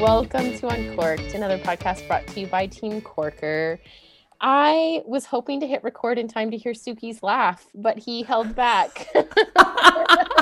Welcome 0.00 0.56
to 0.58 0.68
Uncorked, 0.68 1.34
another 1.34 1.58
podcast 1.58 2.06
brought 2.08 2.26
to 2.28 2.40
you 2.40 2.46
by 2.46 2.66
Team 2.66 3.00
Corker. 3.00 3.78
I 4.40 5.02
was 5.06 5.26
hoping 5.26 5.60
to 5.60 5.66
hit 5.66 5.84
record 5.84 6.18
in 6.18 6.26
time 6.26 6.50
to 6.50 6.56
hear 6.56 6.72
Sukhi's 6.72 7.22
laugh, 7.22 7.66
but 7.74 7.98
he 7.98 8.22
held 8.22 8.56
back. 8.56 9.08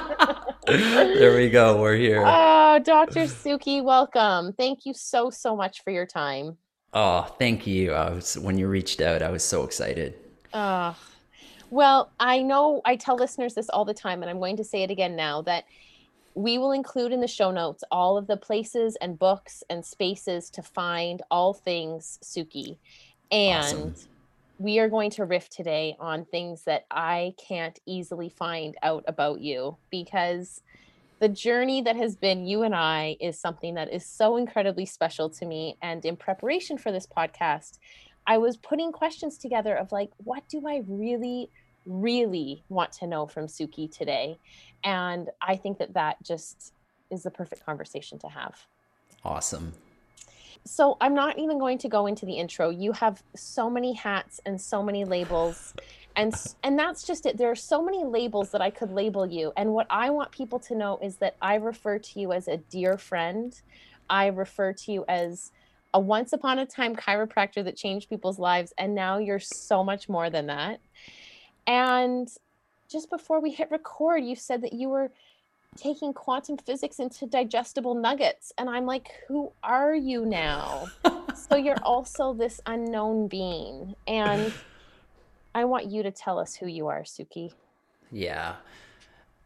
there 0.76 1.36
we 1.36 1.50
go. 1.50 1.80
We're 1.80 1.96
here. 1.96 2.22
Oh, 2.24 2.78
Dr. 2.78 3.24
Sukhi, 3.24 3.82
welcome. 3.82 4.52
Thank 4.52 4.86
you 4.86 4.94
so, 4.94 5.30
so 5.30 5.56
much 5.56 5.82
for 5.82 5.90
your 5.90 6.06
time. 6.06 6.56
Oh, 6.92 7.22
thank 7.38 7.66
you. 7.66 7.92
I 7.92 8.10
was 8.10 8.38
when 8.38 8.58
you 8.58 8.68
reached 8.68 9.00
out, 9.00 9.22
I 9.22 9.30
was 9.30 9.44
so 9.44 9.64
excited. 9.64 10.14
Uh, 10.52 10.94
well, 11.70 12.10
I 12.18 12.42
know 12.42 12.80
I 12.84 12.96
tell 12.96 13.16
listeners 13.16 13.54
this 13.54 13.68
all 13.68 13.84
the 13.84 13.94
time, 13.94 14.22
and 14.22 14.30
I'm 14.30 14.38
going 14.38 14.56
to 14.56 14.64
say 14.64 14.82
it 14.82 14.90
again 14.90 15.14
now 15.14 15.42
that 15.42 15.64
we 16.34 16.58
will 16.58 16.72
include 16.72 17.12
in 17.12 17.20
the 17.20 17.28
show 17.28 17.50
notes 17.50 17.84
all 17.90 18.16
of 18.16 18.26
the 18.26 18.36
places 18.36 18.96
and 19.00 19.18
books 19.18 19.62
and 19.70 19.84
spaces 19.84 20.50
to 20.50 20.62
find 20.62 21.22
all 21.30 21.52
things 21.52 22.18
Sukhi. 22.24 22.76
And 23.30 23.64
awesome. 23.64 23.94
We 24.60 24.78
are 24.78 24.90
going 24.90 25.08
to 25.12 25.24
riff 25.24 25.48
today 25.48 25.96
on 25.98 26.26
things 26.26 26.64
that 26.64 26.84
I 26.90 27.32
can't 27.48 27.78
easily 27.86 28.28
find 28.28 28.76
out 28.82 29.04
about 29.08 29.40
you 29.40 29.78
because 29.90 30.60
the 31.18 31.30
journey 31.30 31.80
that 31.80 31.96
has 31.96 32.14
been 32.14 32.46
you 32.46 32.62
and 32.62 32.74
I 32.74 33.16
is 33.20 33.40
something 33.40 33.72
that 33.76 33.90
is 33.90 34.04
so 34.04 34.36
incredibly 34.36 34.84
special 34.84 35.30
to 35.30 35.46
me. 35.46 35.78
And 35.80 36.04
in 36.04 36.14
preparation 36.14 36.76
for 36.76 36.92
this 36.92 37.06
podcast, 37.06 37.78
I 38.26 38.36
was 38.36 38.58
putting 38.58 38.92
questions 38.92 39.38
together 39.38 39.74
of 39.74 39.92
like, 39.92 40.10
what 40.18 40.46
do 40.50 40.68
I 40.68 40.82
really, 40.86 41.48
really 41.86 42.62
want 42.68 42.92
to 42.92 43.06
know 43.06 43.26
from 43.26 43.46
Sukhi 43.46 43.90
today? 43.90 44.38
And 44.84 45.30
I 45.40 45.56
think 45.56 45.78
that 45.78 45.94
that 45.94 46.22
just 46.22 46.74
is 47.10 47.22
the 47.22 47.30
perfect 47.30 47.64
conversation 47.64 48.18
to 48.18 48.28
have. 48.28 48.66
Awesome. 49.24 49.72
So 50.64 50.96
I'm 51.00 51.14
not 51.14 51.38
even 51.38 51.58
going 51.58 51.78
to 51.78 51.88
go 51.88 52.06
into 52.06 52.26
the 52.26 52.34
intro. 52.34 52.70
You 52.70 52.92
have 52.92 53.22
so 53.34 53.70
many 53.70 53.92
hats 53.92 54.40
and 54.46 54.60
so 54.60 54.82
many 54.82 55.04
labels. 55.04 55.74
And 56.16 56.34
and 56.62 56.78
that's 56.78 57.06
just 57.06 57.26
it. 57.26 57.38
There 57.38 57.50
are 57.50 57.56
so 57.56 57.82
many 57.82 58.04
labels 58.04 58.50
that 58.50 58.60
I 58.60 58.70
could 58.70 58.90
label 58.90 59.26
you. 59.26 59.52
And 59.56 59.72
what 59.72 59.86
I 59.90 60.10
want 60.10 60.32
people 60.32 60.58
to 60.60 60.74
know 60.74 60.98
is 61.02 61.16
that 61.16 61.36
I 61.40 61.54
refer 61.54 61.98
to 61.98 62.20
you 62.20 62.32
as 62.32 62.48
a 62.48 62.56
dear 62.56 62.98
friend. 62.98 63.58
I 64.08 64.26
refer 64.26 64.72
to 64.72 64.92
you 64.92 65.04
as 65.08 65.52
a 65.94 66.00
once 66.00 66.32
upon 66.32 66.58
a 66.58 66.66
time 66.66 66.94
chiropractor 66.94 67.64
that 67.64 67.76
changed 67.76 68.08
people's 68.08 68.38
lives 68.38 68.72
and 68.78 68.94
now 68.94 69.18
you're 69.18 69.40
so 69.40 69.82
much 69.82 70.08
more 70.08 70.30
than 70.30 70.46
that. 70.46 70.80
And 71.66 72.28
just 72.90 73.10
before 73.10 73.40
we 73.40 73.52
hit 73.52 73.70
record, 73.70 74.24
you 74.24 74.34
said 74.34 74.62
that 74.62 74.72
you 74.72 74.88
were 74.88 75.12
taking 75.76 76.12
quantum 76.12 76.56
physics 76.58 76.98
into 76.98 77.26
digestible 77.26 77.94
nuggets. 77.94 78.52
And 78.58 78.68
I'm 78.68 78.86
like, 78.86 79.08
who 79.28 79.52
are 79.62 79.94
you 79.94 80.26
now? 80.26 80.88
so 81.34 81.56
you're 81.56 81.76
also 81.82 82.32
this 82.32 82.60
unknown 82.66 83.28
being. 83.28 83.94
And 84.06 84.52
I 85.54 85.64
want 85.64 85.86
you 85.86 86.02
to 86.02 86.10
tell 86.10 86.38
us 86.38 86.54
who 86.54 86.66
you 86.66 86.88
are, 86.88 87.02
Sukhi. 87.02 87.52
Yeah. 88.10 88.56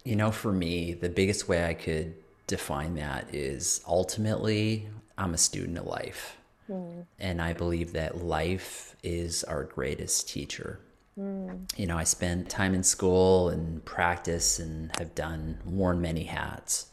You 0.05 0.17
know, 0.17 0.31
for 0.31 0.53
me, 0.53 0.95
the 0.95 1.09
biggest 1.09 1.49
way 1.49 1.67
I 1.67 1.75
could 1.75 2.15
define 2.47 2.95
that 2.97 3.35
is 3.35 3.81
ultimately, 3.87 4.89
I'm 5.17 5.35
a 5.35 5.39
student 5.39 5.79
of 5.79 5.87
life. 5.87 6.37
Mm. 6.71 7.07
And 7.19 7.43
I 7.43 7.53
believe 7.53 7.93
that 7.93 8.25
life 8.25 8.97
is 9.03 9.45
our 9.45 9.65
greatest 9.65 10.29
teacher. 10.29 10.81
Mm. 11.19 11.71
You 11.79 11.87
know, 11.87 11.97
I 11.97 12.05
spent 12.05 12.49
time 12.49 12.75
in 12.75 12.83
school 12.83 13.49
and 13.49 13.85
practice 13.85 14.59
and 14.59 14.91
have 14.99 15.15
done, 15.15 15.59
worn 15.65 16.01
many 16.01 16.25
hats. 16.25 16.87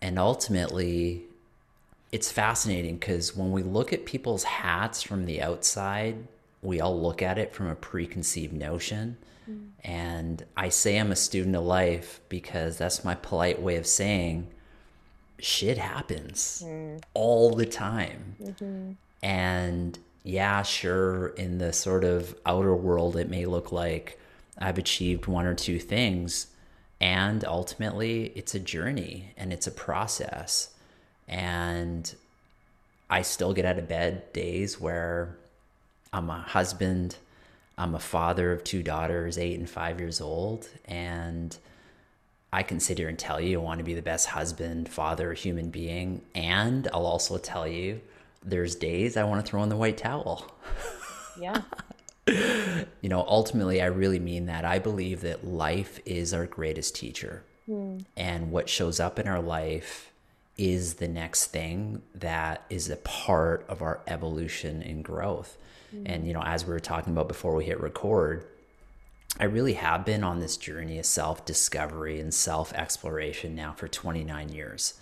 And 0.00 0.18
ultimately, 0.18 1.24
it's 2.12 2.30
fascinating 2.30 2.96
because 2.96 3.36
when 3.36 3.52
we 3.52 3.62
look 3.62 3.92
at 3.92 4.06
people's 4.06 4.44
hats 4.44 5.02
from 5.02 5.26
the 5.26 5.42
outside, 5.42 6.26
we 6.62 6.80
all 6.80 7.00
look 7.00 7.22
at 7.22 7.38
it 7.38 7.54
from 7.54 7.68
a 7.68 7.74
preconceived 7.74 8.52
notion. 8.52 9.16
Mm. 9.48 9.68
And 9.84 10.44
I 10.56 10.68
say 10.68 10.98
I'm 10.98 11.12
a 11.12 11.16
student 11.16 11.56
of 11.56 11.64
life 11.64 12.20
because 12.28 12.78
that's 12.78 13.04
my 13.04 13.14
polite 13.14 13.60
way 13.60 13.76
of 13.76 13.86
saying 13.86 14.48
shit 15.38 15.78
happens 15.78 16.62
mm. 16.64 17.00
all 17.14 17.54
the 17.54 17.66
time. 17.66 18.36
Mm-hmm. 18.42 18.92
And 19.22 19.98
yeah, 20.28 20.62
sure, 20.62 21.28
in 21.28 21.56
the 21.56 21.72
sort 21.72 22.04
of 22.04 22.36
outer 22.44 22.74
world, 22.74 23.16
it 23.16 23.30
may 23.30 23.46
look 23.46 23.72
like 23.72 24.20
I've 24.58 24.76
achieved 24.76 25.26
one 25.26 25.46
or 25.46 25.54
two 25.54 25.78
things. 25.78 26.48
And 27.00 27.46
ultimately, 27.46 28.32
it's 28.34 28.54
a 28.54 28.60
journey 28.60 29.32
and 29.38 29.54
it's 29.54 29.66
a 29.66 29.70
process. 29.70 30.74
And 31.26 32.14
I 33.08 33.22
still 33.22 33.54
get 33.54 33.64
out 33.64 33.78
of 33.78 33.88
bed 33.88 34.30
days 34.34 34.78
where 34.78 35.34
I'm 36.12 36.28
a 36.28 36.40
husband, 36.40 37.16
I'm 37.78 37.94
a 37.94 37.98
father 37.98 38.52
of 38.52 38.64
two 38.64 38.82
daughters, 38.82 39.38
eight 39.38 39.58
and 39.58 39.70
five 39.70 39.98
years 39.98 40.20
old. 40.20 40.68
And 40.84 41.56
I 42.52 42.62
can 42.62 42.80
sit 42.80 42.98
here 42.98 43.08
and 43.08 43.18
tell 43.18 43.40
you 43.40 43.60
I 43.60 43.64
want 43.64 43.78
to 43.78 43.84
be 43.84 43.94
the 43.94 44.02
best 44.02 44.26
husband, 44.26 44.90
father, 44.90 45.32
human 45.32 45.70
being. 45.70 46.20
And 46.34 46.86
I'll 46.92 47.06
also 47.06 47.38
tell 47.38 47.66
you 47.66 48.02
there's 48.42 48.74
days 48.74 49.16
I 49.16 49.24
want 49.24 49.44
to 49.44 49.48
throw 49.48 49.62
in 49.62 49.68
the 49.68 49.76
white 49.76 49.98
towel. 49.98 50.50
Yeah. 51.40 51.62
you 52.26 53.08
know, 53.08 53.24
ultimately, 53.26 53.80
I 53.80 53.86
really 53.86 54.18
mean 54.18 54.46
that. 54.46 54.64
I 54.64 54.78
believe 54.78 55.22
that 55.22 55.46
life 55.46 56.00
is 56.04 56.34
our 56.34 56.46
greatest 56.46 56.94
teacher. 56.94 57.44
Mm. 57.68 58.04
And 58.16 58.50
what 58.50 58.68
shows 58.68 59.00
up 59.00 59.18
in 59.18 59.28
our 59.28 59.40
life 59.40 60.10
is 60.56 60.94
the 60.94 61.08
next 61.08 61.46
thing 61.46 62.02
that 62.16 62.64
is 62.68 62.90
a 62.90 62.96
part 62.96 63.64
of 63.68 63.82
our 63.82 64.00
evolution 64.06 64.82
and 64.82 65.04
growth. 65.04 65.56
Mm. 65.94 66.02
And, 66.06 66.26
you 66.26 66.32
know, 66.32 66.42
as 66.42 66.66
we 66.66 66.72
were 66.72 66.80
talking 66.80 67.12
about 67.12 67.28
before 67.28 67.54
we 67.54 67.64
hit 67.64 67.80
record, 67.80 68.46
I 69.38 69.44
really 69.44 69.74
have 69.74 70.04
been 70.04 70.24
on 70.24 70.40
this 70.40 70.56
journey 70.56 70.98
of 70.98 71.06
self 71.06 71.44
discovery 71.44 72.18
and 72.18 72.34
self 72.34 72.72
exploration 72.72 73.54
now 73.54 73.72
for 73.72 73.86
29 73.86 74.48
years. 74.48 74.94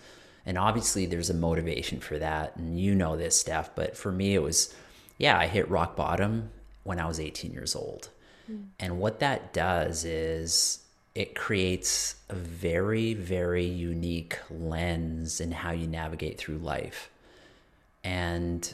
And 0.47 0.57
obviously, 0.57 1.07
there's 1.07 1.29
a 1.29 1.35
motivation 1.35 2.01
for 2.01 2.19
that. 2.19 2.57
And 2.57 2.79
you 2.79 2.95
know 2.95 3.17
this, 3.17 3.39
Steph. 3.39 3.75
But 3.75 3.97
for 3.97 4.13
me, 4.13 4.35
it 4.35 4.43
was, 4.43 4.73
yeah, 5.19 5.37
I 5.37 5.49
hit 5.49 5.69
rock 5.69 5.97
bottom 5.97 6.51
when 6.85 7.01
I 7.01 7.07
was 7.07 7.19
18 7.19 7.53
years 7.53 7.75
old. 7.75 8.11
Mm. 8.51 8.67
And 8.79 8.99
what 8.99 9.19
that 9.21 9.53
does 9.53 10.05
is 10.05 10.81
it 11.17 11.35
creates 11.35 12.17
a 12.29 12.35
very, 12.35 13.15
very 13.15 13.65
unique 13.65 14.39
lens 14.51 15.41
in 15.41 15.51
how 15.51 15.73
you 15.73 15.87
navigate 15.87 16.39
through 16.39 16.59
life. 16.59 17.11
And 18.05 18.73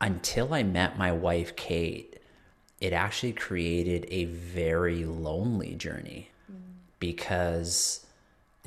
until 0.00 0.52
I 0.52 0.62
met 0.62 0.98
my 0.98 1.12
wife, 1.12 1.56
Kate, 1.56 2.18
it 2.80 2.92
actually 2.92 3.32
created 3.32 4.06
a 4.10 4.26
very 4.26 5.04
lonely 5.04 5.74
journey 5.74 6.28
mm. 6.52 6.56
because 7.00 8.05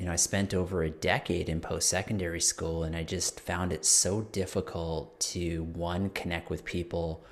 you 0.00 0.06
know, 0.06 0.12
I 0.12 0.16
spent 0.16 0.54
over 0.54 0.82
a 0.82 0.88
decade 0.88 1.50
in 1.50 1.60
post 1.60 1.90
secondary 1.90 2.40
school 2.40 2.84
and 2.84 2.96
I 2.96 3.02
just 3.02 3.38
found 3.38 3.70
it 3.70 3.84
so 3.84 4.22
difficult 4.22 5.20
to 5.20 5.64
one, 5.64 6.08
connect 6.08 6.48
with 6.48 6.64
people 6.64 7.22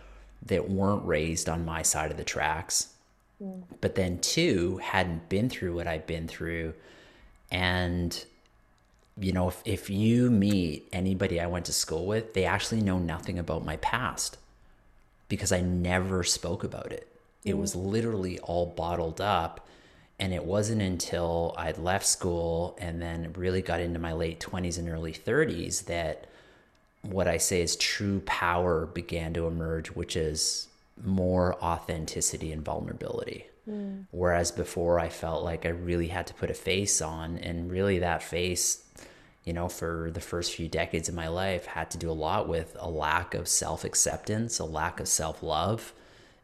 that 0.45 0.69
weren't 0.69 1.07
raised 1.07 1.49
on 1.49 1.65
my 1.65 1.81
side 1.81 2.11
of 2.11 2.19
the 2.19 2.25
tracks, 2.25 2.89
mm. 3.43 3.63
but 3.81 3.95
then 3.95 4.19
two, 4.19 4.77
hadn't 4.83 5.31
been 5.31 5.49
through 5.49 5.75
what 5.75 5.87
I've 5.87 6.07
been 6.07 6.29
through. 6.29 6.75
And, 7.51 8.23
you 9.19 9.33
know, 9.33 9.49
if, 9.49 9.63
if 9.65 9.89
you 9.89 10.31
meet 10.31 10.91
anybody 10.93 11.41
I 11.41 11.47
went 11.47 11.65
to 11.67 11.73
school 11.73 12.05
with, 12.05 12.35
they 12.35 12.45
actually 12.45 12.83
know 12.83 12.99
nothing 12.99 13.39
about 13.39 13.65
my 13.65 13.79
past 13.79 14.37
because 15.31 15.53
I 15.53 15.63
never 15.63 16.23
spoke 16.23 16.65
about 16.65 16.93
it. 16.93 17.09
Mm. 17.47 17.51
It 17.51 17.57
was 17.57 17.75
literally 17.75 18.39
all 18.41 18.67
bottled 18.67 19.23
up 19.23 19.67
and 20.19 20.35
it 20.35 20.45
wasn't 20.45 20.83
until 20.83 21.55
I'd 21.57 21.79
left 21.79 22.07
school 22.07 22.77
and 22.81 23.01
then 23.01 23.33
really 23.37 23.63
got 23.63 23.81
into 23.81 23.99
my 23.99 24.13
late 24.13 24.41
20s 24.41 24.79
and 24.79 24.89
early 24.89 25.13
30s 25.13 25.85
that 25.85 26.27
what 27.03 27.29
I 27.29 27.37
say 27.37 27.63
is 27.63 27.77
true 27.77 28.21
power 28.27 28.87
began 28.87 29.33
to 29.35 29.47
emerge, 29.47 29.89
which 29.89 30.17
is 30.17 30.69
more 31.05 31.55
authenticity 31.63 32.53
and 32.53 32.65
vulnerability. 32.65 33.47
Mm. 33.69 34.07
Whereas 34.11 34.51
before, 34.51 34.99
I 34.99 35.09
felt 35.09 35.45
like 35.45 35.65
I 35.65 35.71
really 35.71 36.09
had 36.09 36.27
to 36.29 36.35
put 36.35 36.51
a 36.51 36.55
face 36.55 37.01
on, 37.01 37.39
and 37.39 37.71
really 37.71 37.99
that 38.01 38.23
face, 38.23 38.85
you 39.45 39.53
know, 39.53 39.69
for 39.69 40.11
the 40.13 40.21
first 40.21 40.55
few 40.55 40.69
decades 40.69 41.09
of 41.09 41.15
my 41.15 41.29
life, 41.29 41.67
had 41.67 41.91
to 41.93 41.99
do 41.99 42.11
a 42.11 42.13
lot 42.13 42.49
with 42.49 42.77
a 42.81 42.91
lack 42.91 43.35
of 43.35 43.47
self 43.47 43.85
acceptance, 43.85 44.59
a 44.59 44.65
lack 44.65 45.01
of 45.01 45.09
self 45.09 45.43
love, 45.43 45.93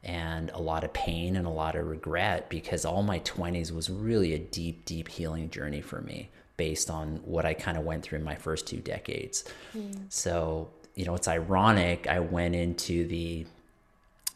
and 0.04 0.50
a 0.50 0.60
lot 0.60 0.84
of 0.84 0.92
pain 0.92 1.36
and 1.36 1.46
a 1.46 1.50
lot 1.50 1.74
of 1.74 1.86
regret 1.86 2.48
because 2.50 2.84
all 2.84 3.02
my 3.02 3.20
20s 3.20 3.72
was 3.72 3.88
really 3.88 4.34
a 4.34 4.38
deep, 4.38 4.84
deep 4.84 5.08
healing 5.08 5.48
journey 5.50 5.80
for 5.80 6.00
me 6.02 6.30
based 6.56 6.90
on 6.90 7.16
what 7.24 7.44
I 7.44 7.54
kind 7.54 7.76
of 7.76 7.84
went 7.84 8.04
through 8.04 8.18
in 8.18 8.24
my 8.24 8.36
first 8.36 8.66
two 8.66 8.76
decades. 8.76 9.44
Mm. 9.76 10.12
So, 10.12 10.70
you 10.94 11.04
know, 11.04 11.14
it's 11.14 11.26
ironic. 11.26 12.06
I 12.06 12.20
went 12.20 12.54
into 12.54 13.06
the 13.06 13.46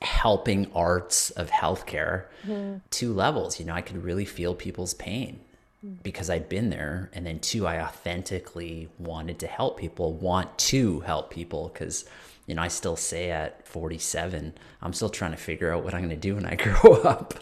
helping 0.01 0.71
arts 0.75 1.31
of 1.31 1.51
healthcare 1.51 2.25
mm. 2.47 2.81
two 2.91 3.13
levels. 3.13 3.61
You 3.61 3.67
know, 3.67 3.75
I 3.75 3.83
could 3.83 4.03
really 4.03 4.25
feel 4.25 4.55
people's 4.55 4.95
pain 4.95 5.41
mm. 5.85 6.03
because 6.03 6.31
I'd 6.31 6.49
been 6.49 6.71
there. 6.71 7.11
And 7.13 7.27
then, 7.27 7.41
two, 7.41 7.67
I 7.67 7.81
authentically 7.83 8.89
wanted 8.99 9.39
to 9.41 9.47
help 9.47 9.79
people, 9.79 10.15
want 10.15 10.57
to 10.59 11.01
help 11.01 11.31
people 11.31 11.71
because, 11.73 12.05
you 12.49 12.55
know, 12.55 12.63
I 12.63 12.69
still 12.69 12.97
say 12.97 13.31
at 13.31 13.69
47, 13.69 14.55
I'm 14.81 14.93
still 14.95 15.11
trying 15.11 15.33
to 15.33 15.37
figure 15.37 15.71
out 15.71 15.85
what 15.85 15.93
I'm 15.93 16.01
going 16.01 16.11
to 16.11 16.17
do 16.17 16.35
when 16.35 16.47
I 16.47 16.55
grow 16.57 16.95
up. 17.03 17.35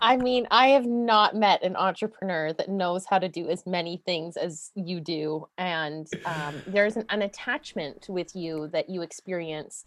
I 0.00 0.16
mean, 0.16 0.46
I 0.50 0.68
have 0.68 0.86
not 0.86 1.34
met 1.34 1.62
an 1.62 1.76
entrepreneur 1.76 2.54
that 2.54 2.70
knows 2.70 3.04
how 3.04 3.18
to 3.18 3.28
do 3.28 3.50
as 3.50 3.66
many 3.66 4.00
things 4.06 4.36
as 4.38 4.70
you 4.74 5.00
do. 5.00 5.46
And 5.58 6.08
um, 6.24 6.62
there's 6.66 6.96
an, 6.96 7.04
an 7.10 7.22
attachment 7.22 8.06
with 8.08 8.34
you 8.34 8.68
that 8.68 8.88
you 8.88 9.02
experience 9.02 9.84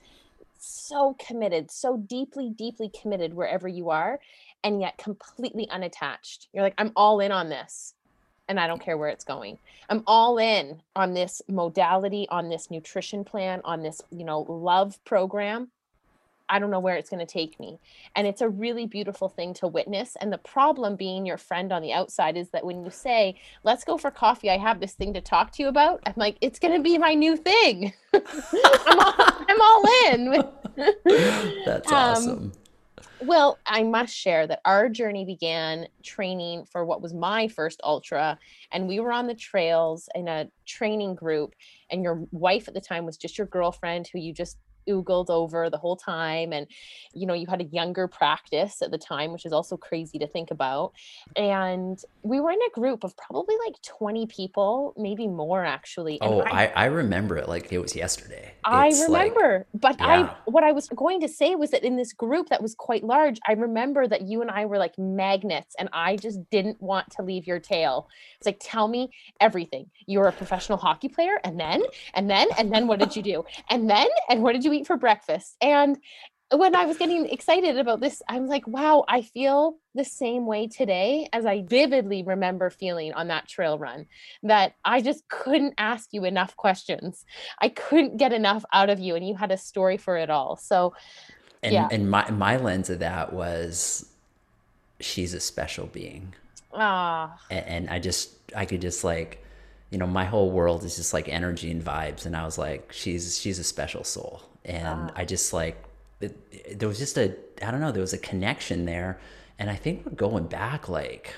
so 0.59 1.15
committed, 1.25 1.71
so 1.71 1.97
deeply, 1.97 2.49
deeply 2.49 2.91
committed 3.01 3.33
wherever 3.33 3.67
you 3.67 3.89
are, 3.89 4.19
and 4.63 4.81
yet 4.81 4.97
completely 4.97 5.67
unattached. 5.69 6.47
You're 6.53 6.63
like, 6.63 6.75
I'm 6.77 6.91
all 6.95 7.19
in 7.21 7.31
on 7.31 7.49
this 7.49 7.95
and 8.47 8.59
I 8.59 8.67
don't 8.67 8.81
care 8.81 8.97
where 8.97 9.09
it's 9.09 9.23
going. 9.23 9.57
I'm 9.89 10.03
all 10.05 10.37
in 10.37 10.81
on 10.95 11.13
this 11.13 11.41
modality, 11.47 12.27
on 12.29 12.49
this 12.49 12.69
nutrition 12.69 13.23
plan, 13.23 13.61
on 13.63 13.83
this, 13.83 14.01
you 14.11 14.25
know, 14.25 14.41
love 14.41 15.03
program. 15.05 15.69
I 16.49 16.59
don't 16.59 16.71
know 16.71 16.79
where 16.79 16.97
it's 16.97 17.09
going 17.09 17.25
to 17.25 17.31
take 17.31 17.59
me. 17.59 17.79
And 18.15 18.27
it's 18.27 18.41
a 18.41 18.49
really 18.49 18.85
beautiful 18.85 19.29
thing 19.29 19.53
to 19.55 19.67
witness. 19.67 20.17
And 20.19 20.31
the 20.31 20.37
problem 20.37 20.95
being 20.95 21.25
your 21.25 21.37
friend 21.37 21.71
on 21.71 21.81
the 21.81 21.93
outside 21.93 22.35
is 22.37 22.49
that 22.49 22.65
when 22.65 22.83
you 22.83 22.91
say, 22.91 23.39
let's 23.63 23.83
go 23.83 23.97
for 23.97 24.11
coffee, 24.11 24.49
I 24.49 24.57
have 24.57 24.79
this 24.79 24.93
thing 24.93 25.13
to 25.13 25.21
talk 25.21 25.51
to 25.53 25.63
you 25.63 25.69
about, 25.69 26.01
I'm 26.05 26.13
like, 26.17 26.37
it's 26.41 26.59
going 26.59 26.75
to 26.75 26.83
be 26.83 26.97
my 26.97 27.13
new 27.13 27.37
thing. 27.37 27.93
I'm, 28.13 28.99
all, 28.99 29.13
I'm 29.17 29.61
all 29.61 29.83
in. 30.05 30.43
That's 31.65 31.87
um, 31.91 31.93
awesome. 31.93 32.51
Well, 33.25 33.57
I 33.65 33.83
must 33.83 34.13
share 34.13 34.47
that 34.47 34.59
our 34.65 34.89
journey 34.89 35.23
began 35.23 35.87
training 36.03 36.65
for 36.65 36.83
what 36.83 37.01
was 37.01 37.13
my 37.13 37.47
first 37.47 37.79
ultra. 37.81 38.37
And 38.71 38.85
we 38.85 38.99
were 38.99 39.13
on 39.13 39.27
the 39.27 39.33
trails 39.33 40.09
in 40.13 40.27
a 40.27 40.49
training 40.65 41.15
group. 41.15 41.55
And 41.89 42.03
your 42.03 42.25
wife 42.31 42.67
at 42.67 42.73
the 42.73 42.81
time 42.81 43.05
was 43.05 43.15
just 43.15 43.37
your 43.37 43.47
girlfriend 43.47 44.09
who 44.11 44.19
you 44.19 44.33
just 44.33 44.57
oogled 44.87 45.29
over 45.29 45.69
the 45.69 45.77
whole 45.77 45.95
time 45.95 46.53
and 46.53 46.67
you 47.13 47.25
know 47.25 47.33
you 47.33 47.47
had 47.47 47.61
a 47.61 47.65
younger 47.65 48.07
practice 48.07 48.81
at 48.81 48.91
the 48.91 48.97
time 48.97 49.31
which 49.31 49.45
is 49.45 49.53
also 49.53 49.77
crazy 49.77 50.19
to 50.19 50.27
think 50.27 50.51
about 50.51 50.93
and 51.35 51.99
we 52.21 52.39
were 52.39 52.51
in 52.51 52.59
a 52.67 52.71
group 52.71 53.03
of 53.03 53.15
probably 53.17 53.55
like 53.65 53.81
20 53.81 54.27
people 54.27 54.93
maybe 54.97 55.27
more 55.27 55.65
actually 55.65 56.19
and 56.21 56.33
oh 56.33 56.41
I, 56.41 56.67
I, 56.67 56.85
remember 56.85 57.37
it 57.37 57.47
like 57.47 57.71
it 57.71 57.79
was 57.79 57.95
yesterday. 57.95 58.53
I 58.63 58.89
remember 59.07 59.65
like, 59.73 59.81
but 59.81 59.99
yeah. 59.99 60.07
i 60.07 60.35
what 60.45 60.63
i 60.63 60.71
was 60.71 60.87
going 60.89 61.21
to 61.21 61.27
say 61.27 61.55
was 61.55 61.71
that 61.71 61.83
in 61.83 61.97
this 61.97 62.13
group 62.13 62.49
that 62.49 62.61
was 62.61 62.75
quite 62.75 63.03
large 63.03 63.39
i 63.47 63.53
remember 63.53 64.07
that 64.07 64.21
you 64.21 64.41
and 64.41 64.51
i 64.51 64.65
were 64.65 64.77
like 64.77 64.97
magnets 64.97 65.75
and 65.79 65.89
i 65.93 66.15
just 66.17 66.39
didn't 66.49 66.81
want 66.81 67.09
to 67.11 67.23
leave 67.23 67.47
your 67.47 67.59
tail. 67.59 68.07
It's 68.37 68.45
like 68.45 68.57
tell 68.59 68.87
me 68.87 69.11
everything. 69.39 69.89
You're 70.05 70.27
a 70.27 70.31
professional 70.31 70.77
hockey 70.77 71.09
player 71.09 71.39
and 71.43 71.59
then 71.59 71.81
and 72.13 72.29
then 72.29 72.47
and 72.57 72.71
then 72.73 72.87
what 72.87 72.99
did 72.99 73.15
you 73.15 73.23
do? 73.23 73.45
And 73.69 73.89
then 73.89 74.07
and 74.29 74.43
what 74.43 74.53
did 74.53 74.63
you 74.63 74.72
eat 74.73 74.87
for 74.87 74.97
breakfast? 74.97 75.55
And 75.61 75.97
when 76.57 76.75
I 76.75 76.85
was 76.85 76.97
getting 76.97 77.25
excited 77.25 77.77
about 77.77 77.99
this, 77.99 78.21
I'm 78.27 78.47
like, 78.47 78.67
wow, 78.67 79.05
I 79.07 79.21
feel 79.21 79.77
the 79.95 80.03
same 80.03 80.45
way 80.45 80.67
today 80.67 81.27
as 81.33 81.45
I 81.45 81.63
vividly 81.63 82.23
remember 82.23 82.69
feeling 82.69 83.13
on 83.13 83.27
that 83.27 83.47
trail 83.47 83.77
run. 83.77 84.05
That 84.43 84.73
I 84.85 85.01
just 85.01 85.27
couldn't 85.27 85.73
ask 85.77 86.09
you 86.11 86.25
enough 86.25 86.55
questions. 86.55 87.25
I 87.59 87.69
couldn't 87.69 88.17
get 88.17 88.33
enough 88.33 88.63
out 88.71 88.89
of 88.89 88.99
you, 88.99 89.15
and 89.15 89.27
you 89.27 89.35
had 89.35 89.51
a 89.51 89.57
story 89.57 89.97
for 89.97 90.17
it 90.17 90.29
all. 90.29 90.57
So, 90.57 90.93
and, 91.61 91.73
yeah. 91.73 91.87
and 91.91 92.09
my 92.09 92.29
my 92.29 92.57
lens 92.57 92.89
of 92.89 92.99
that 92.99 93.33
was, 93.33 94.09
she's 94.99 95.33
a 95.33 95.39
special 95.39 95.87
being. 95.87 96.33
Ah. 96.73 97.37
And, 97.49 97.65
and 97.65 97.89
I 97.89 97.99
just 97.99 98.35
I 98.55 98.65
could 98.65 98.81
just 98.81 99.03
like, 99.03 99.43
you 99.89 99.97
know, 99.97 100.07
my 100.07 100.25
whole 100.25 100.51
world 100.51 100.83
is 100.83 100.97
just 100.97 101.13
like 101.13 101.29
energy 101.29 101.71
and 101.71 101.83
vibes, 101.83 102.25
and 102.25 102.35
I 102.35 102.45
was 102.45 102.57
like, 102.57 102.91
she's 102.91 103.39
she's 103.39 103.57
a 103.57 103.63
special 103.63 104.03
soul 104.03 104.43
and 104.65 105.09
ah. 105.09 105.13
I 105.15 105.25
just 105.25 105.53
like 105.53 105.83
it, 106.21 106.37
it, 106.51 106.79
there 106.79 106.87
was 106.87 106.97
just 106.97 107.17
a 107.17 107.35
I 107.61 107.71
don't 107.71 107.81
know 107.81 107.91
there 107.91 108.01
was 108.01 108.13
a 108.13 108.17
connection 108.17 108.85
there, 108.85 109.19
and 109.59 109.69
I 109.69 109.75
think 109.75 110.05
we're 110.05 110.13
going 110.13 110.47
back 110.47 110.89
like 110.89 111.35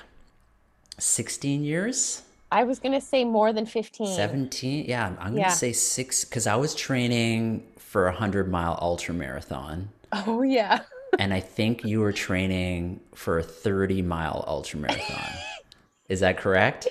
sixteen 0.98 1.64
years. 1.64 2.22
I 2.52 2.62
was 2.64 2.78
gonna 2.78 3.00
say 3.00 3.24
more 3.24 3.52
than 3.52 3.66
fifteen. 3.66 4.14
Seventeen, 4.14 4.86
yeah. 4.86 5.08
I'm 5.18 5.30
gonna 5.30 5.40
yeah. 5.40 5.48
say 5.48 5.72
six 5.72 6.24
because 6.24 6.46
I 6.46 6.56
was 6.56 6.74
training 6.74 7.66
for 7.78 8.06
a 8.06 8.12
hundred 8.12 8.50
mile 8.50 8.78
ultra 8.80 9.14
marathon. 9.14 9.88
Oh 10.12 10.42
yeah. 10.42 10.82
and 11.18 11.34
I 11.34 11.40
think 11.40 11.84
you 11.84 12.00
were 12.00 12.12
training 12.12 13.00
for 13.14 13.38
a 13.38 13.42
thirty 13.42 14.02
mile 14.02 14.44
ultra 14.46 14.78
marathon. 14.78 15.32
is 16.08 16.20
that 16.20 16.38
correct? 16.38 16.88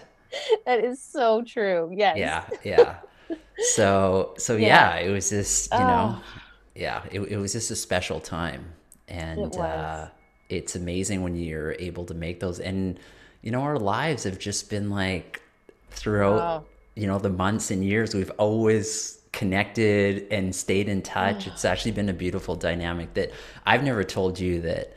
That 0.66 0.84
is 0.84 1.02
so 1.02 1.44
true. 1.44 1.90
Yes. 1.96 2.18
Yeah, 2.18 2.46
yeah 2.64 2.98
so 3.74 4.34
so 4.38 4.56
yeah. 4.56 4.98
yeah. 4.98 5.06
it 5.06 5.10
was 5.12 5.30
just 5.30 5.72
you 5.72 5.80
oh. 5.80 5.88
know 5.88 6.22
yeah 6.76 7.04
it, 7.12 7.20
it 7.22 7.38
was 7.38 7.54
just 7.54 7.72
a 7.72 7.76
special 7.76 8.20
time 8.20 8.66
and 9.08 9.40
it 9.40 9.58
uh, 9.58 10.08
it's 10.50 10.76
amazing 10.76 11.24
when 11.24 11.36
you're 11.36 11.74
able 11.74 12.06
to 12.06 12.14
make 12.14 12.40
those 12.40 12.60
and 12.60 13.00
you 13.42 13.52
know 13.52 13.62
our 13.62 13.78
lives 13.78 14.24
have 14.24 14.38
just 14.38 14.70
been 14.70 14.90
like 14.90 15.42
throughout 15.90 16.64
oh. 16.64 16.66
you 16.96 17.08
know 17.08 17.18
the 17.18 17.30
months 17.30 17.72
and 17.72 17.84
years 17.84 18.14
we've 18.14 18.32
always 18.38 19.20
connected 19.32 20.28
and 20.32 20.56
stayed 20.56 20.88
in 20.88 21.02
touch 21.02 21.48
it's 21.48 21.66
actually 21.66 21.92
been 21.92 22.10
a 22.10 22.14
beautiful 22.14 22.56
dynamic 22.56 23.14
that 23.14 23.32
i've 23.66 23.84
never 23.84 24.04
told 24.04 24.40
you 24.40 24.62
that 24.62 24.96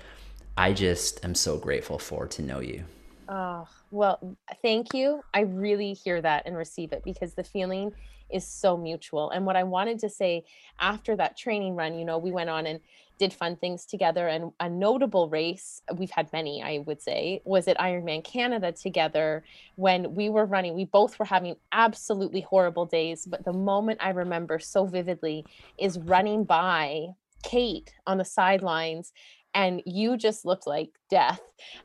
i 0.56 0.72
just 0.72 1.24
am 1.24 1.34
so 1.34 1.56
grateful 1.56 1.98
for 1.98 2.26
to 2.26 2.42
know 2.42 2.60
you 2.60 2.84
oh 3.28 3.66
well 3.90 4.36
thank 4.62 4.94
you 4.94 5.20
i 5.34 5.40
really 5.40 5.92
hear 5.92 6.20
that 6.20 6.44
and 6.46 6.56
receive 6.56 6.92
it 6.92 7.02
because 7.02 7.34
the 7.34 7.42
feeling 7.42 7.92
is 8.30 8.46
so 8.46 8.76
mutual. 8.76 9.30
And 9.30 9.46
what 9.46 9.56
I 9.56 9.62
wanted 9.64 9.98
to 10.00 10.08
say 10.08 10.44
after 10.80 11.16
that 11.16 11.36
training 11.36 11.74
run, 11.74 11.98
you 11.98 12.04
know, 12.04 12.18
we 12.18 12.30
went 12.30 12.50
on 12.50 12.66
and 12.66 12.80
did 13.18 13.32
fun 13.32 13.56
things 13.56 13.84
together. 13.84 14.28
And 14.28 14.52
a 14.60 14.68
notable 14.68 15.28
race, 15.28 15.82
we've 15.96 16.10
had 16.10 16.32
many, 16.32 16.62
I 16.62 16.78
would 16.86 17.02
say, 17.02 17.42
was 17.44 17.68
at 17.68 17.78
Ironman 17.78 18.24
Canada 18.24 18.72
together 18.72 19.44
when 19.76 20.14
we 20.14 20.28
were 20.28 20.46
running. 20.46 20.74
We 20.74 20.84
both 20.84 21.18
were 21.18 21.24
having 21.24 21.56
absolutely 21.72 22.42
horrible 22.42 22.86
days. 22.86 23.26
But 23.26 23.44
the 23.44 23.52
moment 23.52 23.98
I 24.02 24.10
remember 24.10 24.58
so 24.58 24.86
vividly 24.86 25.44
is 25.78 25.98
running 25.98 26.44
by 26.44 27.08
Kate 27.42 27.92
on 28.06 28.18
the 28.18 28.24
sidelines 28.24 29.12
and 29.54 29.82
you 29.86 30.16
just 30.16 30.44
looked 30.44 30.66
like 30.66 30.90
death. 31.10 31.40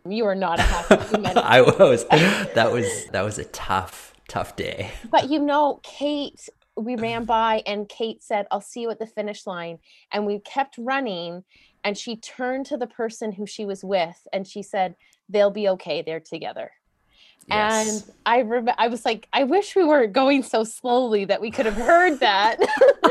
You 0.07 0.25
were 0.25 0.35
not 0.35 0.59
a 0.59 0.63
happy 0.63 1.03
human. 1.09 1.37
I 1.37 1.61
was. 1.61 2.05
That 2.05 2.71
was 2.71 3.07
that 3.07 3.23
was 3.23 3.39
a 3.39 3.45
tough 3.45 4.12
tough 4.33 4.55
day. 4.55 4.91
But 5.11 5.29
you 5.29 5.39
know, 5.39 5.79
Kate, 5.83 6.49
we 6.75 6.95
ran 6.95 7.25
by 7.25 7.61
and 7.67 7.87
Kate 7.87 8.23
said, 8.23 8.47
I'll 8.49 8.61
see 8.61 8.81
you 8.81 8.89
at 8.89 8.99
the 8.99 9.05
finish 9.05 9.45
line. 9.45 9.77
And 10.11 10.25
we 10.25 10.39
kept 10.39 10.75
running. 10.77 11.43
And 11.85 11.97
she 11.97 12.15
turned 12.15 12.65
to 12.67 12.77
the 12.77 12.87
person 12.87 13.33
who 13.33 13.45
she 13.45 13.65
was 13.65 13.83
with 13.83 14.27
and 14.31 14.47
she 14.47 14.63
said, 14.63 14.95
They'll 15.29 15.51
be 15.51 15.69
okay. 15.69 16.01
They're 16.01 16.19
together. 16.19 16.71
Yes. 17.47 18.03
And 18.03 18.13
I 18.25 18.41
rem- 18.41 18.69
I 18.77 18.87
was 18.87 19.05
like, 19.05 19.27
I 19.33 19.43
wish 19.43 19.75
we 19.75 19.83
weren't 19.83 20.13
going 20.13 20.43
so 20.43 20.63
slowly 20.63 21.25
that 21.25 21.41
we 21.41 21.51
could 21.51 21.65
have 21.65 21.75
heard 21.75 22.19
that. 22.19 22.57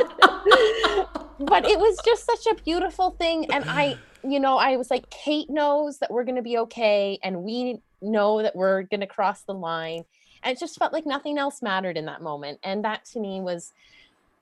but 1.38 1.66
it 1.66 1.78
was 1.78 1.98
just 2.04 2.24
such 2.24 2.46
a 2.52 2.62
beautiful 2.62 3.10
thing. 3.10 3.50
And 3.50 3.64
I, 3.66 3.98
you 4.24 4.40
know, 4.40 4.56
I 4.56 4.76
was 4.76 4.90
like, 4.90 5.08
Kate 5.10 5.50
knows 5.50 5.98
that 5.98 6.10
we're 6.10 6.24
going 6.24 6.36
to 6.36 6.42
be 6.42 6.58
okay. 6.58 7.18
And 7.22 7.42
we 7.42 7.80
know 8.00 8.42
that 8.42 8.56
we're 8.56 8.82
going 8.82 9.00
to 9.00 9.06
cross 9.06 9.42
the 9.42 9.54
line. 9.54 10.04
And 10.42 10.56
it 10.56 10.60
just 10.60 10.78
felt 10.78 10.92
like 10.92 11.06
nothing 11.06 11.38
else 11.38 11.62
mattered 11.62 11.96
in 11.96 12.06
that 12.06 12.22
moment. 12.22 12.58
And 12.62 12.84
that 12.84 13.04
to 13.06 13.20
me 13.20 13.40
was 13.40 13.72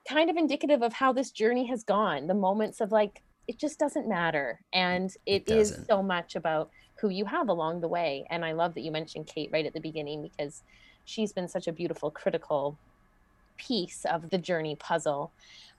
kind 0.09 0.31
of 0.31 0.37
indicative 0.37 0.83
of 0.83 0.93
how 0.93 1.13
this 1.13 1.31
journey 1.31 1.67
has 1.67 1.85
gone. 1.85 2.27
The 2.27 2.35
moments 2.35 2.81
of 2.81 2.93
like, 2.93 3.23
it 3.47 3.59
just 3.59 3.79
doesn't 3.79 4.09
matter. 4.09 4.61
And 4.73 5.11
it, 5.27 5.45
it 5.47 5.57
is 5.57 5.79
so 5.89 6.03
much 6.03 6.37
about 6.37 6.71
who 7.01 7.09
you 7.09 7.25
have 7.25 7.49
along 7.49 7.81
the 7.81 7.89
way. 7.89 8.27
And 8.31 8.45
I 8.45 8.53
love 8.53 8.75
that 8.75 8.83
you 8.83 8.91
mentioned 8.91 9.27
Kate 9.27 9.51
right 9.53 9.67
at 9.67 9.73
the 9.73 9.81
beginning 9.81 10.23
because 10.23 10.63
she's 11.05 11.33
been 11.33 11.49
such 11.49 11.67
a 11.67 11.73
beautiful, 11.73 12.11
critical 12.11 12.79
piece 13.57 14.05
of 14.05 14.31
the 14.31 14.39
journey 14.39 14.77
puzzle. 14.77 15.33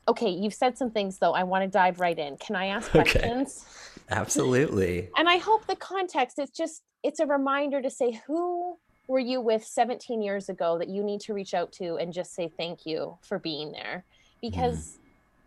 Okay, 0.08 0.30
you've 0.30 0.54
said 0.54 0.78
some 0.78 0.92
things 0.92 1.20
though. 1.20 1.34
I 1.34 1.44
want 1.44 1.64
to 1.64 1.68
dive 1.68 2.00
right 2.00 2.18
in. 2.18 2.38
Can 2.38 2.56
I 2.56 2.68
ask 2.68 2.90
questions? 2.92 3.66
Okay. 3.66 4.20
Absolutely. 4.20 5.10
and 5.18 5.30
I 5.30 5.38
hope 5.38 5.68
the 5.68 5.76
context 5.76 6.38
is 6.40 6.50
just 6.50 6.84
it's 7.04 7.20
a 7.20 7.26
reminder 7.26 7.82
to 7.82 7.90
say 7.90 8.22
who 8.28 8.78
were 9.12 9.20
you 9.20 9.42
with 9.42 9.66
17 9.66 10.22
years 10.22 10.48
ago 10.48 10.78
that 10.78 10.88
you 10.88 11.04
need 11.04 11.20
to 11.20 11.34
reach 11.34 11.54
out 11.54 11.74
to 11.74 11.96
and 11.96 12.14
just 12.14 12.34
say 12.34 12.48
thank 12.48 12.86
you 12.86 13.18
for 13.22 13.38
being 13.38 13.74
there? 13.74 14.06
Because 14.42 14.78
mm. 14.78 14.98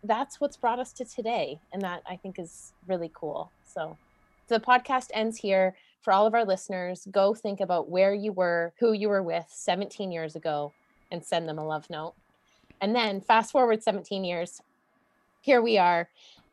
that's 0.04 0.38
what's 0.38 0.58
brought 0.58 0.78
us 0.78 0.92
to 0.92 1.04
today. 1.06 1.58
And 1.72 1.80
that 1.80 2.02
I 2.06 2.16
think 2.16 2.38
is 2.38 2.74
really 2.86 3.10
cool. 3.14 3.50
So 3.64 3.96
the 4.48 4.60
podcast 4.60 5.08
ends 5.14 5.38
here. 5.38 5.74
for 6.02 6.12
all 6.12 6.26
of 6.26 6.34
our 6.34 6.44
listeners, 6.44 7.08
go 7.10 7.32
think 7.32 7.60
about 7.60 7.88
where 7.88 8.12
you 8.12 8.30
were, 8.30 8.74
who 8.78 8.92
you 8.92 9.08
were 9.08 9.22
with 9.22 9.46
17 9.48 10.12
years 10.12 10.36
ago, 10.36 10.74
and 11.10 11.24
send 11.24 11.48
them 11.48 11.58
a 11.58 11.66
love 11.66 11.88
note. 11.88 12.12
And 12.82 12.94
then 12.94 13.22
fast 13.22 13.50
forward 13.50 13.82
17 13.82 14.22
years, 14.22 14.60
here 15.40 15.62
we 15.62 15.78
are. 15.78 16.10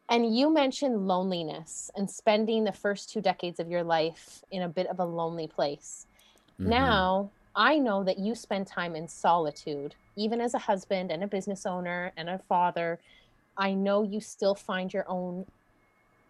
And 0.07 0.33
you 0.33 0.53
mentioned 0.53 1.05
loneliness 1.05 1.91
and 1.97 2.09
spending 2.09 2.63
the 2.63 2.71
first 2.71 3.09
two 3.09 3.19
decades 3.19 3.59
of 3.59 3.69
your 3.69 3.83
life 3.83 4.41
in 4.49 4.61
a 4.61 4.69
bit 4.69 4.87
of 4.87 5.01
a 5.01 5.05
lonely 5.05 5.47
place. 5.47 6.07
Mm-hmm. 6.59 6.69
Now, 6.69 7.31
I 7.55 7.77
know 7.77 8.03
that 8.03 8.19
you 8.19 8.35
spend 8.35 8.67
time 8.67 8.95
in 8.95 9.07
solitude, 9.07 9.95
even 10.15 10.39
as 10.41 10.53
a 10.53 10.59
husband 10.59 11.11
and 11.11 11.23
a 11.23 11.27
business 11.27 11.65
owner 11.65 12.11
and 12.17 12.29
a 12.29 12.39
father. 12.39 12.99
I 13.57 13.73
know 13.73 14.03
you 14.03 14.21
still 14.21 14.55
find 14.55 14.93
your 14.93 15.05
own 15.07 15.45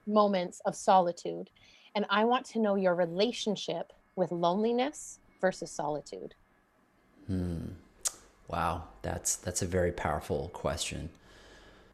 moments 0.08 0.62
of 0.66 0.76
solitude. 0.76 1.50
And 1.94 2.06
I 2.10 2.26
want 2.26 2.46
to 2.48 2.60
know 2.60 2.76
your 2.76 2.96
relationship 2.96 3.94
with 4.16 4.32
loneliness 4.32 5.20
versus 5.40 5.72
solitude. 5.72 6.36
Hmm. 7.28 7.68
Wow, 8.48 8.86
that's 9.02 9.38
that's 9.38 9.62
a 9.62 9.68
very 9.68 9.92
powerful 9.92 10.50
question. 10.54 11.10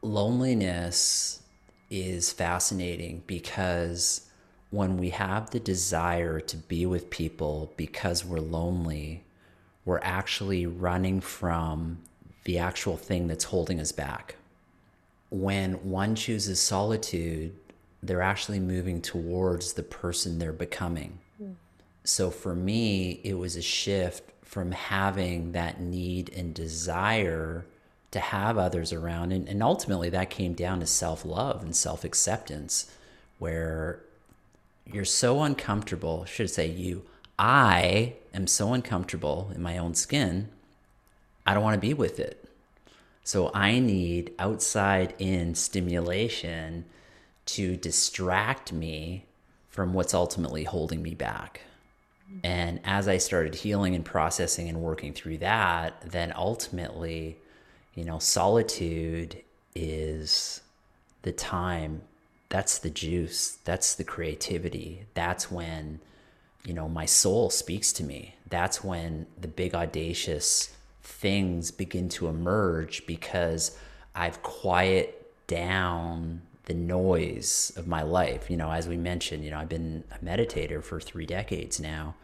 Loneliness 0.02 1.42
is 1.90 2.32
fascinating 2.32 3.24
because 3.28 4.27
when 4.70 4.98
we 4.98 5.10
have 5.12 5.50
the 5.50 5.60
desire 5.60 6.40
to 6.40 6.58
be 6.58 6.86
with 6.86 7.10
people 7.10 7.74
because 7.78 8.26
we're 8.26 8.40
lonely, 8.40 9.24
we're 9.86 10.00
actually 10.04 10.66
running 10.66 11.22
from 11.22 12.00
the 12.44 12.58
actual 12.58 12.98
thing 12.98 13.28
that's 13.28 13.46
holding 13.46 13.80
us 13.80 13.92
back. 13.92 14.36
When 15.30 15.74
one 15.90 16.16
chooses 16.16 16.60
solitude, 16.60 17.56
they're 18.04 18.22
actually 18.22 18.60
moving 18.60 19.02
towards 19.02 19.74
the 19.74 19.84
person 19.84 20.40
they're 20.40 20.54
becoming. 20.54 21.20
Mm. 21.42 21.56
So 22.04 22.30
for 22.30 22.56
me, 22.56 23.22
it 23.24 23.36
was 23.36 23.56
a 23.56 23.62
shift 23.62 24.32
from 24.44 24.72
having 24.72 25.52
that 25.54 25.82
need 25.82 26.32
and 26.36 26.54
desire 26.54 27.66
to 28.12 28.20
have 28.20 28.58
others 28.58 28.94
around. 28.94 29.34
And, 29.34 29.48
and 29.50 29.62
ultimately, 29.62 30.10
that 30.10 30.30
came 30.30 30.54
down 30.54 30.80
to 30.80 30.86
self 30.86 31.26
love 31.26 31.62
and 31.64 31.76
self 31.76 32.04
acceptance, 32.04 32.92
where 33.40 34.02
you're 34.94 35.06
so 35.06 35.44
uncomfortable, 35.44 36.26
should 36.26 36.50
say 36.50 36.68
you, 36.68 37.04
I 37.38 38.16
am 38.34 38.48
so 38.48 38.74
uncomfortable 38.74 39.52
in 39.54 39.62
my 39.62 39.78
own 39.78 39.94
skin, 39.94 40.50
I 41.46 41.54
don't 41.54 41.64
want 41.64 41.76
to 41.76 41.88
be 41.88 41.94
with 41.94 42.20
it. 42.20 42.44
So 43.24 43.52
I 43.54 43.80
need 43.80 44.34
outside 44.40 45.14
in 45.20 45.56
stimulation 45.56 46.86
to 47.48 47.76
distract 47.78 48.74
me 48.74 49.26
from 49.70 49.94
what's 49.94 50.14
ultimately 50.14 50.64
holding 50.64 51.02
me 51.02 51.14
back. 51.14 51.62
And 52.44 52.82
as 52.84 53.08
I 53.08 53.18
started 53.18 53.56
healing 53.56 53.96
and 53.96 54.04
processing 54.04 54.68
and 54.68 54.82
working 54.82 55.14
through 55.14 55.38
that, 55.38 56.02
then 56.12 56.34
ultimately, 56.36 57.38
you 57.96 58.04
know, 58.04 58.20
solitude 58.20 59.42
is 59.76 60.62
the 61.22 61.32
time. 61.32 62.02
That's 62.50 62.80
the 62.80 62.90
juice. 62.90 63.58
That's 63.64 63.96
the 63.96 64.04
creativity. 64.04 65.06
That's 65.14 65.52
when, 65.52 66.00
you 66.66 66.74
know, 66.74 66.88
my 66.88 67.06
soul 67.06 67.50
speaks 67.50 67.92
to 67.94 68.04
me. 68.04 68.36
That's 68.50 68.84
when 68.84 69.28
the 69.40 69.48
big 69.48 69.76
audacious 69.76 70.76
things 71.02 71.72
begin 71.72 72.10
to 72.10 72.28
emerge 72.28 73.06
because 73.06 73.78
I've 74.16 74.42
quiet 74.44 75.32
down 75.48 76.42
the 76.66 76.74
noise 76.74 77.72
of 77.76 77.88
my 77.88 78.02
life. 78.02 78.50
You 78.50 78.58
know, 78.58 78.72
as 78.72 78.88
we 78.88 78.98
mentioned, 78.98 79.44
you 79.44 79.52
know, 79.52 79.60
I've 79.60 79.70
been 79.70 80.04
a 80.12 80.24
meditator 80.24 80.84
for 80.84 81.00
three 81.00 81.26
decades 81.26 81.80
now. 81.80 82.16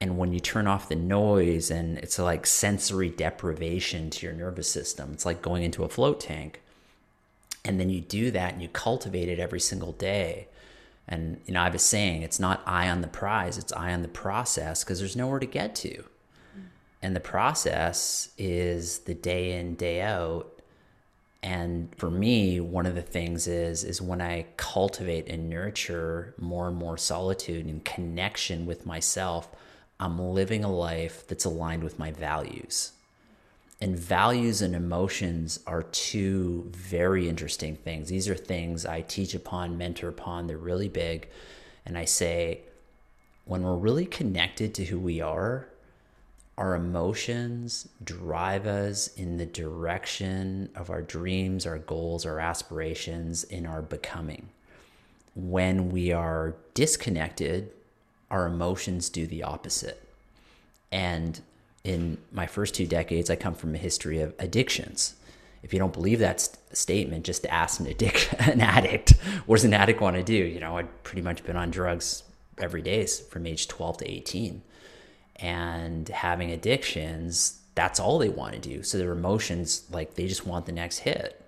And 0.00 0.16
when 0.16 0.32
you 0.32 0.40
turn 0.40 0.66
off 0.66 0.88
the 0.88 0.96
noise 0.96 1.70
and 1.70 1.98
it's 1.98 2.18
like 2.18 2.46
sensory 2.46 3.10
deprivation 3.10 4.08
to 4.10 4.26
your 4.26 4.34
nervous 4.34 4.70
system, 4.70 5.12
it's 5.12 5.26
like 5.26 5.42
going 5.42 5.62
into 5.62 5.84
a 5.84 5.90
float 5.90 6.20
tank. 6.20 6.62
And 7.64 7.78
then 7.78 7.90
you 7.90 8.00
do 8.00 8.30
that 8.30 8.52
and 8.52 8.62
you 8.62 8.68
cultivate 8.68 9.28
it 9.28 9.38
every 9.38 9.60
single 9.60 9.92
day. 9.92 10.48
And, 11.06 11.40
you 11.46 11.54
know, 11.54 11.60
I 11.60 11.68
was 11.68 11.82
saying, 11.82 12.22
it's 12.22 12.40
not 12.40 12.62
eye 12.66 12.88
on 12.88 13.00
the 13.00 13.08
prize, 13.08 13.58
it's 13.58 13.72
eye 13.72 13.92
on 13.92 14.02
the 14.02 14.08
process 14.08 14.84
because 14.84 14.98
there's 15.00 15.16
nowhere 15.16 15.40
to 15.40 15.46
get 15.46 15.74
to. 15.76 16.04
And 17.02 17.16
the 17.16 17.20
process 17.20 18.30
is 18.38 19.00
the 19.00 19.14
day 19.14 19.58
in, 19.58 19.74
day 19.74 20.02
out 20.02 20.60
and 21.42 21.94
for 21.96 22.10
me, 22.10 22.60
one 22.60 22.86
of 22.86 22.94
the 22.94 23.02
things 23.02 23.46
is 23.46 23.82
is 23.82 24.02
when 24.02 24.20
I 24.20 24.46
cultivate 24.56 25.28
and 25.28 25.48
nurture 25.48 26.34
more 26.38 26.68
and 26.68 26.76
more 26.76 26.98
solitude 26.98 27.66
and 27.66 27.84
connection 27.84 28.66
with 28.66 28.84
myself, 28.84 29.48
I'm 29.98 30.18
living 30.18 30.64
a 30.64 30.72
life 30.72 31.26
that's 31.26 31.46
aligned 31.46 31.82
with 31.82 31.98
my 31.98 32.10
values. 32.10 32.92
And 33.80 33.98
values 33.98 34.60
and 34.60 34.74
emotions 34.74 35.60
are 35.66 35.82
two 35.82 36.70
very 36.74 37.28
interesting 37.28 37.76
things. 37.76 38.08
These 38.08 38.28
are 38.28 38.34
things 38.34 38.84
I 38.84 39.00
teach 39.00 39.34
upon, 39.34 39.78
mentor 39.78 40.08
upon. 40.08 40.46
They're 40.46 40.58
really 40.58 40.88
big. 40.88 41.28
And 41.86 41.96
I 41.96 42.04
say, 42.04 42.60
when 43.46 43.62
we're 43.62 43.76
really 43.76 44.04
connected 44.04 44.74
to 44.74 44.84
who 44.84 44.98
we 44.98 45.22
are, 45.22 45.66
our 46.58 46.74
emotions 46.74 47.88
drive 48.04 48.66
us 48.66 49.08
in 49.14 49.38
the 49.38 49.46
direction 49.46 50.68
of 50.74 50.90
our 50.90 51.00
dreams, 51.00 51.64
our 51.64 51.78
goals, 51.78 52.26
our 52.26 52.38
aspirations, 52.38 53.44
in 53.44 53.64
our 53.64 53.80
becoming. 53.80 54.50
When 55.34 55.88
we 55.88 56.12
are 56.12 56.54
disconnected, 56.74 57.70
our 58.30 58.46
emotions 58.46 59.08
do 59.08 59.26
the 59.26 59.42
opposite. 59.42 60.06
And 60.92 61.40
in 61.84 62.18
my 62.32 62.46
first 62.46 62.74
two 62.74 62.86
decades, 62.86 63.30
I 63.30 63.36
come 63.36 63.54
from 63.54 63.74
a 63.74 63.78
history 63.78 64.20
of 64.20 64.34
addictions. 64.38 65.14
If 65.62 65.72
you 65.72 65.78
don't 65.78 65.92
believe 65.92 66.18
that 66.20 66.40
st- 66.40 66.76
statement, 66.76 67.24
just 67.24 67.46
ask 67.46 67.80
an, 67.80 67.86
addic- 67.86 68.48
an 68.52 68.60
addict. 68.60 69.10
What 69.46 69.56
does 69.56 69.64
an 69.64 69.74
addict 69.74 70.00
want 70.00 70.16
to 70.16 70.22
do? 70.22 70.34
You 70.34 70.60
know, 70.60 70.76
I'd 70.76 71.02
pretty 71.02 71.22
much 71.22 71.44
been 71.44 71.56
on 71.56 71.70
drugs 71.70 72.22
every 72.58 72.82
day 72.82 73.06
from 73.06 73.46
age 73.46 73.68
12 73.68 73.98
to 73.98 74.10
18 74.10 74.62
and 75.36 76.08
having 76.08 76.50
addictions, 76.50 77.60
that's 77.74 77.98
all 77.98 78.18
they 78.18 78.28
want 78.28 78.52
to 78.54 78.60
do. 78.60 78.82
So 78.82 78.98
their 78.98 79.12
emotions, 79.12 79.84
like 79.90 80.14
they 80.14 80.26
just 80.26 80.46
want 80.46 80.66
the 80.66 80.72
next 80.72 80.98
hit. 80.98 81.42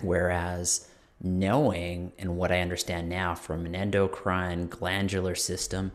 Whereas 0.00 0.88
knowing 1.20 2.12
and 2.18 2.36
what 2.36 2.52
I 2.52 2.60
understand 2.60 3.08
now 3.08 3.34
from 3.34 3.66
an 3.66 3.74
endocrine 3.74 4.68
glandular 4.68 5.34
system, 5.34 5.90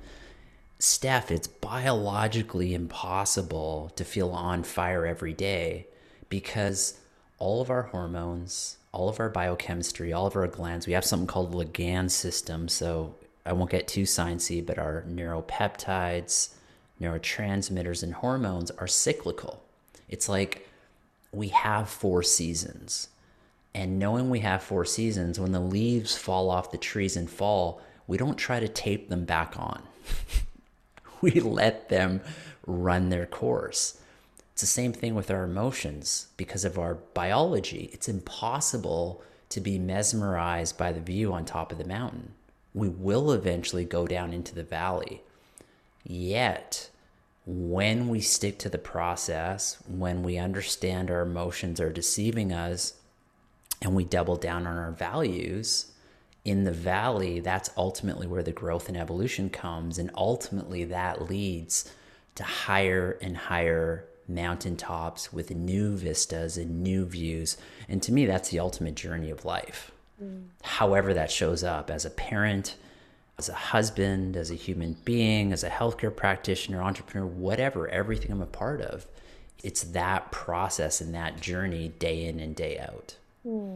Steph, 0.86 1.32
it's 1.32 1.48
biologically 1.48 2.74
impossible 2.74 3.90
to 3.96 4.04
feel 4.04 4.32
on 4.32 4.64
fire 4.64 5.06
every 5.06 5.32
day 5.32 5.88
because 6.28 7.00
all 7.38 7.62
of 7.62 7.70
our 7.70 7.84
hormones, 7.84 8.76
all 8.92 9.08
of 9.08 9.18
our 9.18 9.30
biochemistry, 9.30 10.12
all 10.12 10.28
of 10.28 10.36
our 10.36 10.46
glands, 10.46 10.86
we 10.86 10.92
have 10.92 11.06
something 11.06 11.26
called 11.26 11.54
the 11.54 11.64
Langerhans 11.64 12.12
system. 12.12 12.68
So 12.68 13.16
I 13.46 13.54
won't 13.54 13.72
get 13.72 13.88
too 13.88 14.02
sciencey, 14.02 14.64
but 14.64 14.78
our 14.78 15.06
neuropeptides, 15.08 16.50
neurotransmitters 17.00 18.04
and 18.04 18.16
hormones 18.16 18.70
are 18.72 18.86
cyclical. 18.86 19.64
It's 20.10 20.28
like 20.28 20.68
we 21.32 21.48
have 21.48 21.88
four 21.88 22.24
seasons. 22.24 23.08
And 23.74 24.00
knowing 24.00 24.30
we 24.30 24.40
have 24.40 24.62
four 24.62 24.84
seasons, 24.84 25.40
when 25.40 25.54
the 25.54 25.62
leaves 25.62 26.18
fall 26.18 26.50
off 26.50 26.72
the 26.72 26.78
trees 26.78 27.16
and 27.16 27.30
fall, 27.30 27.80
we 28.06 28.18
don't 28.18 28.38
try 28.38 28.60
to 28.60 28.68
tape 28.68 29.08
them 29.08 29.24
back 29.24 29.58
on. 29.58 29.82
we 31.24 31.40
let 31.40 31.88
them 31.88 32.22
run 32.68 33.08
their 33.10 33.26
course. 33.26 33.98
It's 34.52 34.62
the 34.62 34.68
same 34.68 34.92
thing 34.92 35.16
with 35.16 35.32
our 35.32 35.46
emotions 35.46 36.28
because 36.38 36.66
of 36.66 36.78
our 36.78 36.96
biology. 36.96 37.90
It's 37.94 38.10
impossible 38.10 39.24
to 39.50 39.62
be 39.62 39.80
mesmerized 39.80 40.78
by 40.78 40.92
the 40.92 41.00
view 41.00 41.32
on 41.34 41.46
top 41.46 41.72
of 41.72 41.78
the 41.78 41.86
mountain. 41.86 42.34
We 42.74 42.90
will 42.90 43.32
eventually 43.32 43.86
go 43.86 44.06
down 44.06 44.34
into 44.34 44.54
the 44.54 44.64
valley. 44.64 45.22
Yet, 46.04 46.90
when 47.46 48.10
we 48.10 48.20
stick 48.20 48.60
to 48.60 48.70
the 48.70 48.78
process, 48.78 49.78
when 49.88 50.24
we 50.24 50.38
understand 50.38 51.10
our 51.10 51.22
emotions 51.22 51.80
are 51.80 51.92
deceiving 51.92 52.52
us, 52.52 52.96
and 53.82 53.96
we 53.96 54.04
double 54.04 54.36
down 54.36 54.68
on 54.68 54.78
our 54.78 54.92
values, 54.92 55.93
in 56.46 56.66
the 56.66 56.72
valley, 56.72 57.40
that's 57.40 57.70
ultimately 57.78 58.28
where 58.28 58.44
the 58.44 58.52
growth 58.52 58.90
and 58.90 58.98
evolution 58.98 59.50
comes. 59.50 59.98
And 59.98 60.12
ultimately, 60.16 60.84
that 60.86 61.30
leads 61.30 61.92
to 62.36 62.44
higher 62.44 63.18
and 63.22 63.38
higher 63.38 64.06
mountaintops 64.28 65.32
with 65.32 65.52
new 65.52 65.96
vistas 65.96 66.58
and 66.58 66.82
new 66.84 67.06
views. 67.06 67.58
And 67.88 68.02
to 68.04 68.12
me, 68.12 68.26
that's 68.26 68.50
the 68.50 68.60
ultimate 68.60 68.96
journey 68.96 69.30
of 69.30 69.46
life. 69.46 69.92
Mm. 70.22 70.46
However, 70.64 71.14
that 71.14 71.32
shows 71.32 71.64
up 71.64 71.90
as 71.90 72.06
a 72.06 72.10
parent, 72.10 72.76
as 73.38 73.50
a 73.50 73.54
husband, 73.54 74.36
as 74.36 74.52
a 74.52 74.56
human 74.56 74.98
being, 75.06 75.54
as 75.54 75.64
a 75.64 75.70
healthcare 75.70 76.16
practitioner, 76.16 76.82
entrepreneur, 76.82 77.26
whatever, 77.26 77.88
everything 77.88 78.32
I'm 78.32 78.42
a 78.42 78.46
part 78.46 78.82
of. 78.82 79.06
It's 79.64 79.84
that 79.84 80.32
process 80.32 81.00
and 81.00 81.14
that 81.16 81.40
journey 81.40 81.90
day 82.00 82.26
in 82.26 82.40
and 82.40 82.54
day 82.54 82.80
out. 82.80 83.16
Hmm. 83.44 83.76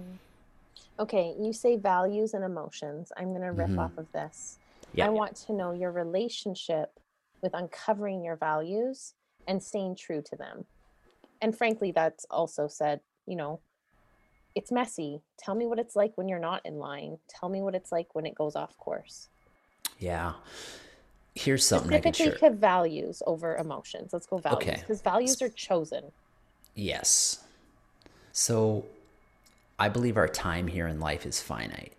Okay, 1.00 1.36
you 1.40 1.54
say 1.54 1.78
values 1.78 2.34
and 2.34 2.44
emotions. 2.44 3.12
I'm 3.18 3.30
going 3.30 3.42
to 3.42 3.52
riff 3.52 3.70
mm-hmm. 3.70 3.80
off 3.80 3.98
of 3.98 4.12
this. 4.12 4.58
I 5.00 5.10
want 5.10 5.36
to 5.36 5.54
know 5.54 5.74
your 5.74 5.92
relationship 5.92 7.00
with 7.42 7.54
uncovering 7.54 8.24
your 8.24 8.36
values 8.36 9.14
and 9.48 9.62
staying 9.62 9.96
true 9.96 10.24
to 10.24 10.36
them. 10.36 10.66
And 11.42 11.56
frankly, 11.56 11.92
that's 11.92 12.26
also 12.32 12.68
said, 12.68 13.02
you 13.28 13.36
know, 13.36 13.60
it's 14.56 14.72
messy. 14.72 15.22
Tell 15.38 15.54
me 15.54 15.68
what 15.68 15.78
it's 15.78 15.96
like 15.96 16.14
when 16.16 16.28
you're 16.28 16.40
not 16.40 16.66
in 16.66 16.80
line. 16.80 17.20
Tell 17.30 17.48
me 17.48 17.62
what 17.62 17.76
it's 17.76 17.92
like 17.92 18.16
when 18.16 18.26
it 18.26 18.34
goes 18.34 18.56
off 18.56 18.76
course. 18.78 19.28
Yeah. 20.00 20.34
Here's 21.36 21.64
something 21.64 21.90
Specifically 21.90 22.26
I 22.26 22.30
can 22.32 22.40
share. 22.40 22.50
to 22.50 22.56
values 22.56 23.22
over 23.28 23.56
emotions. 23.58 24.14
Let's 24.14 24.26
go 24.26 24.40
values 24.40 24.80
because 24.80 25.00
okay. 25.00 25.10
values 25.10 25.42
are 25.44 25.50
chosen. 25.50 26.06
Yes. 26.74 27.44
So 28.32 28.86
I 29.80 29.90
believe 29.90 30.18
our 30.18 30.28
time 30.28 30.68
here 30.68 30.88
in 30.88 31.00
life 31.00 31.26
is 31.26 31.42
finite. 31.42 31.94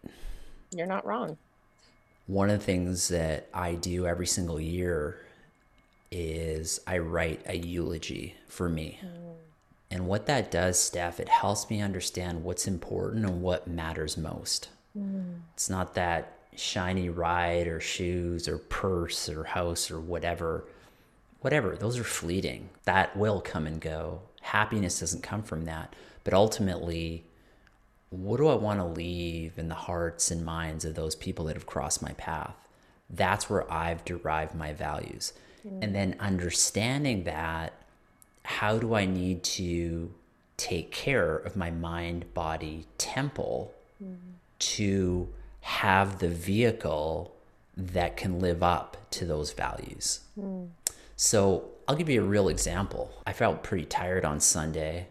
You're 0.75 0.87
not 0.87 1.06
wrong. 1.06 1.38
One 2.26 2.50
of 2.50 2.58
the 2.58 2.64
things 2.64 3.08
that 3.08 3.49
I 3.54 3.75
do 3.75 4.06
every 4.06 4.26
single 4.26 4.61
year 4.61 5.20
is 6.11 6.80
I 6.87 6.99
write 6.99 7.42
a 7.47 7.56
eulogy 7.56 8.35
for 8.49 8.68
me. 8.68 8.99
Mm. 9.02 9.35
And 9.90 10.06
what 10.06 10.26
that 10.26 10.50
does, 10.50 10.78
Steph, 10.78 11.20
it 11.20 11.28
helps 11.28 11.70
me 11.70 11.80
understand 11.80 12.44
what's 12.44 12.66
important 12.66 13.25
and 13.25 13.40
what 13.40 13.66
matters 13.66 14.16
most. 14.16 14.68
Mm. 14.99 15.40
It's 15.54 15.70
not 15.70 15.94
that 15.94 16.35
shiny 16.56 17.08
ride 17.08 17.66
or 17.66 17.80
shoes 17.80 18.49
or 18.49 18.58
purse 18.58 19.28
or 19.28 19.44
house 19.44 19.90
or 19.90 20.00
whatever. 20.00 20.64
Whatever, 21.40 21.76
those 21.76 21.99
are 21.99 22.04
fleeting. 22.04 22.68
That 22.85 23.16
will 23.16 23.40
come 23.40 23.66
and 23.66 23.80
go. 23.80 24.20
Happiness 24.42 25.00
doesn't 25.00 25.23
come 25.23 25.42
from 25.42 25.64
that. 25.66 25.94
But 26.25 26.35
ultimately, 26.35 27.25
what 28.10 28.38
do 28.38 28.48
I 28.48 28.54
want 28.54 28.80
to 28.80 28.86
leave 28.86 29.58
in 29.58 29.68
the 29.68 29.74
hearts 29.74 30.30
and 30.30 30.44
minds 30.44 30.84
of 30.84 30.94
those 30.94 31.14
people 31.14 31.44
that 31.46 31.56
have 31.56 31.66
crossed 31.66 32.02
my 32.02 32.12
path? 32.12 32.56
That's 33.10 33.50
where 33.50 33.70
I've 33.70 34.04
derived 34.04 34.54
my 34.54 34.72
values. 34.72 35.32
Mm. 35.66 35.82
And 35.82 35.94
then 35.94 36.16
understanding 36.20 37.24
that, 37.24 37.72
how 38.44 38.78
do 38.78 38.94
I 38.94 39.04
need 39.04 39.42
to 39.44 40.12
take 40.56 40.90
care 40.90 41.36
of 41.36 41.56
my 41.56 41.70
mind, 41.70 42.32
body, 42.34 42.86
temple 42.96 43.74
mm. 44.02 44.16
to 44.58 45.28
have 45.60 46.18
the 46.18 46.28
vehicle 46.28 47.34
that 47.76 48.16
can 48.16 48.40
live 48.40 48.62
up 48.62 48.96
to 49.10 49.26
those 49.26 49.52
values? 49.52 50.20
Mm. 50.38 50.68
So 51.16 51.68
I'll 51.86 51.96
give 51.96 52.08
you 52.08 52.22
a 52.22 52.26
real 52.26 52.48
example. 52.48 53.10
I 53.26 53.32
felt 53.34 53.62
pretty 53.62 53.84
tired 53.84 54.24
on 54.24 54.40
Sunday. 54.40 55.08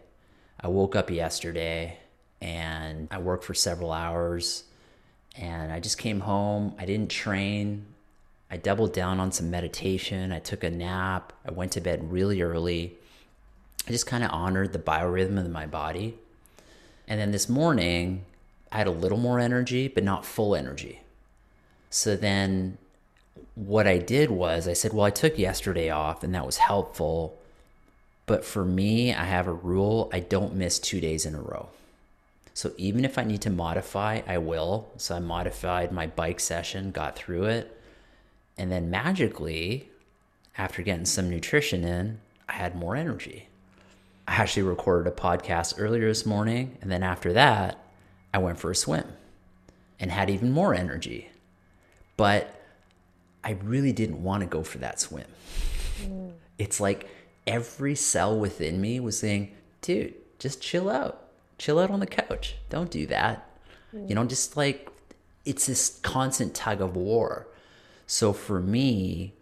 I 0.60 0.66
woke 0.68 0.96
up 0.96 1.10
yesterday 1.10 1.98
and 2.40 3.08
I 3.10 3.18
worked 3.18 3.44
for 3.44 3.54
several 3.54 3.92
hours 3.92 4.64
and 5.36 5.72
I 5.72 5.80
just 5.80 5.98
came 5.98 6.20
home. 6.20 6.74
I 6.78 6.84
didn't 6.84 7.10
train. 7.10 7.86
I 8.50 8.56
doubled 8.56 8.92
down 8.92 9.20
on 9.20 9.30
some 9.32 9.50
meditation. 9.50 10.32
I 10.32 10.38
took 10.38 10.64
a 10.64 10.70
nap. 10.70 11.32
I 11.46 11.50
went 11.50 11.72
to 11.72 11.80
bed 11.80 12.10
really 12.12 12.42
early. 12.42 12.96
I 13.86 13.90
just 13.90 14.06
kind 14.06 14.24
of 14.24 14.30
honored 14.30 14.72
the 14.72 14.78
biorhythm 14.78 15.38
of 15.38 15.50
my 15.50 15.66
body. 15.66 16.16
And 17.06 17.20
then 17.20 17.30
this 17.30 17.48
morning, 17.48 18.24
I 18.70 18.78
had 18.78 18.86
a 18.86 18.92
little 18.92 19.18
more 19.18 19.38
energy, 19.38 19.88
but 19.88 20.04
not 20.04 20.24
full 20.24 20.54
energy. 20.54 21.00
So 21.90 22.16
then 22.16 22.78
what 23.54 23.86
I 23.86 23.98
did 23.98 24.30
was 24.30 24.68
I 24.68 24.72
said, 24.72 24.92
well, 24.92 25.06
I 25.06 25.10
took 25.10 25.38
yesterday 25.38 25.90
off 25.90 26.22
and 26.22 26.34
that 26.34 26.46
was 26.46 26.58
helpful. 26.58 27.38
But 28.26 28.44
for 28.44 28.64
me, 28.64 29.14
I 29.14 29.24
have 29.24 29.46
a 29.46 29.52
rule 29.52 30.10
I 30.12 30.20
don't 30.20 30.54
miss 30.54 30.78
two 30.78 31.00
days 31.00 31.24
in 31.24 31.34
a 31.34 31.40
row. 31.40 31.68
So 32.58 32.72
even 32.76 33.04
if 33.04 33.18
I 33.18 33.22
need 33.22 33.42
to 33.42 33.50
modify, 33.50 34.22
I 34.26 34.38
will. 34.38 34.90
So 34.96 35.14
I 35.14 35.20
modified 35.20 35.92
my 35.92 36.08
bike 36.08 36.40
session, 36.40 36.90
got 36.90 37.14
through 37.14 37.44
it. 37.44 37.80
And 38.56 38.68
then 38.68 38.90
magically, 38.90 39.90
after 40.56 40.82
getting 40.82 41.04
some 41.04 41.30
nutrition 41.30 41.84
in, 41.84 42.18
I 42.48 42.54
had 42.54 42.74
more 42.74 42.96
energy. 42.96 43.46
I 44.26 44.34
actually 44.34 44.64
recorded 44.64 45.08
a 45.08 45.14
podcast 45.14 45.74
earlier 45.78 46.08
this 46.08 46.26
morning. 46.26 46.76
And 46.82 46.90
then 46.90 47.04
after 47.04 47.32
that, 47.34 47.78
I 48.34 48.38
went 48.38 48.58
for 48.58 48.72
a 48.72 48.74
swim 48.74 49.06
and 50.00 50.10
had 50.10 50.28
even 50.28 50.50
more 50.50 50.74
energy. 50.74 51.30
But 52.16 52.60
I 53.44 53.52
really 53.62 53.92
didn't 53.92 54.20
want 54.20 54.40
to 54.40 54.48
go 54.48 54.64
for 54.64 54.78
that 54.78 54.98
swim. 54.98 55.28
Mm. 56.02 56.32
It's 56.58 56.80
like 56.80 57.08
every 57.46 57.94
cell 57.94 58.36
within 58.36 58.80
me 58.80 58.98
was 58.98 59.16
saying, 59.16 59.54
dude, 59.80 60.14
just 60.40 60.60
chill 60.60 60.90
out 60.90 61.27
chill 61.58 61.78
out 61.78 61.90
on 61.90 62.00
the 62.00 62.06
couch. 62.06 62.56
Don't 62.70 62.90
do 62.90 63.06
that. 63.06 63.48
Mm. 63.94 64.08
You 64.08 64.14
know, 64.14 64.24
just 64.24 64.56
like 64.56 64.88
it's 65.44 65.66
this 65.66 65.98
constant 66.02 66.54
tug 66.54 66.80
of 66.80 66.96
war. 66.96 67.46
So 68.06 68.32
for 68.32 68.60
me, 68.60 69.34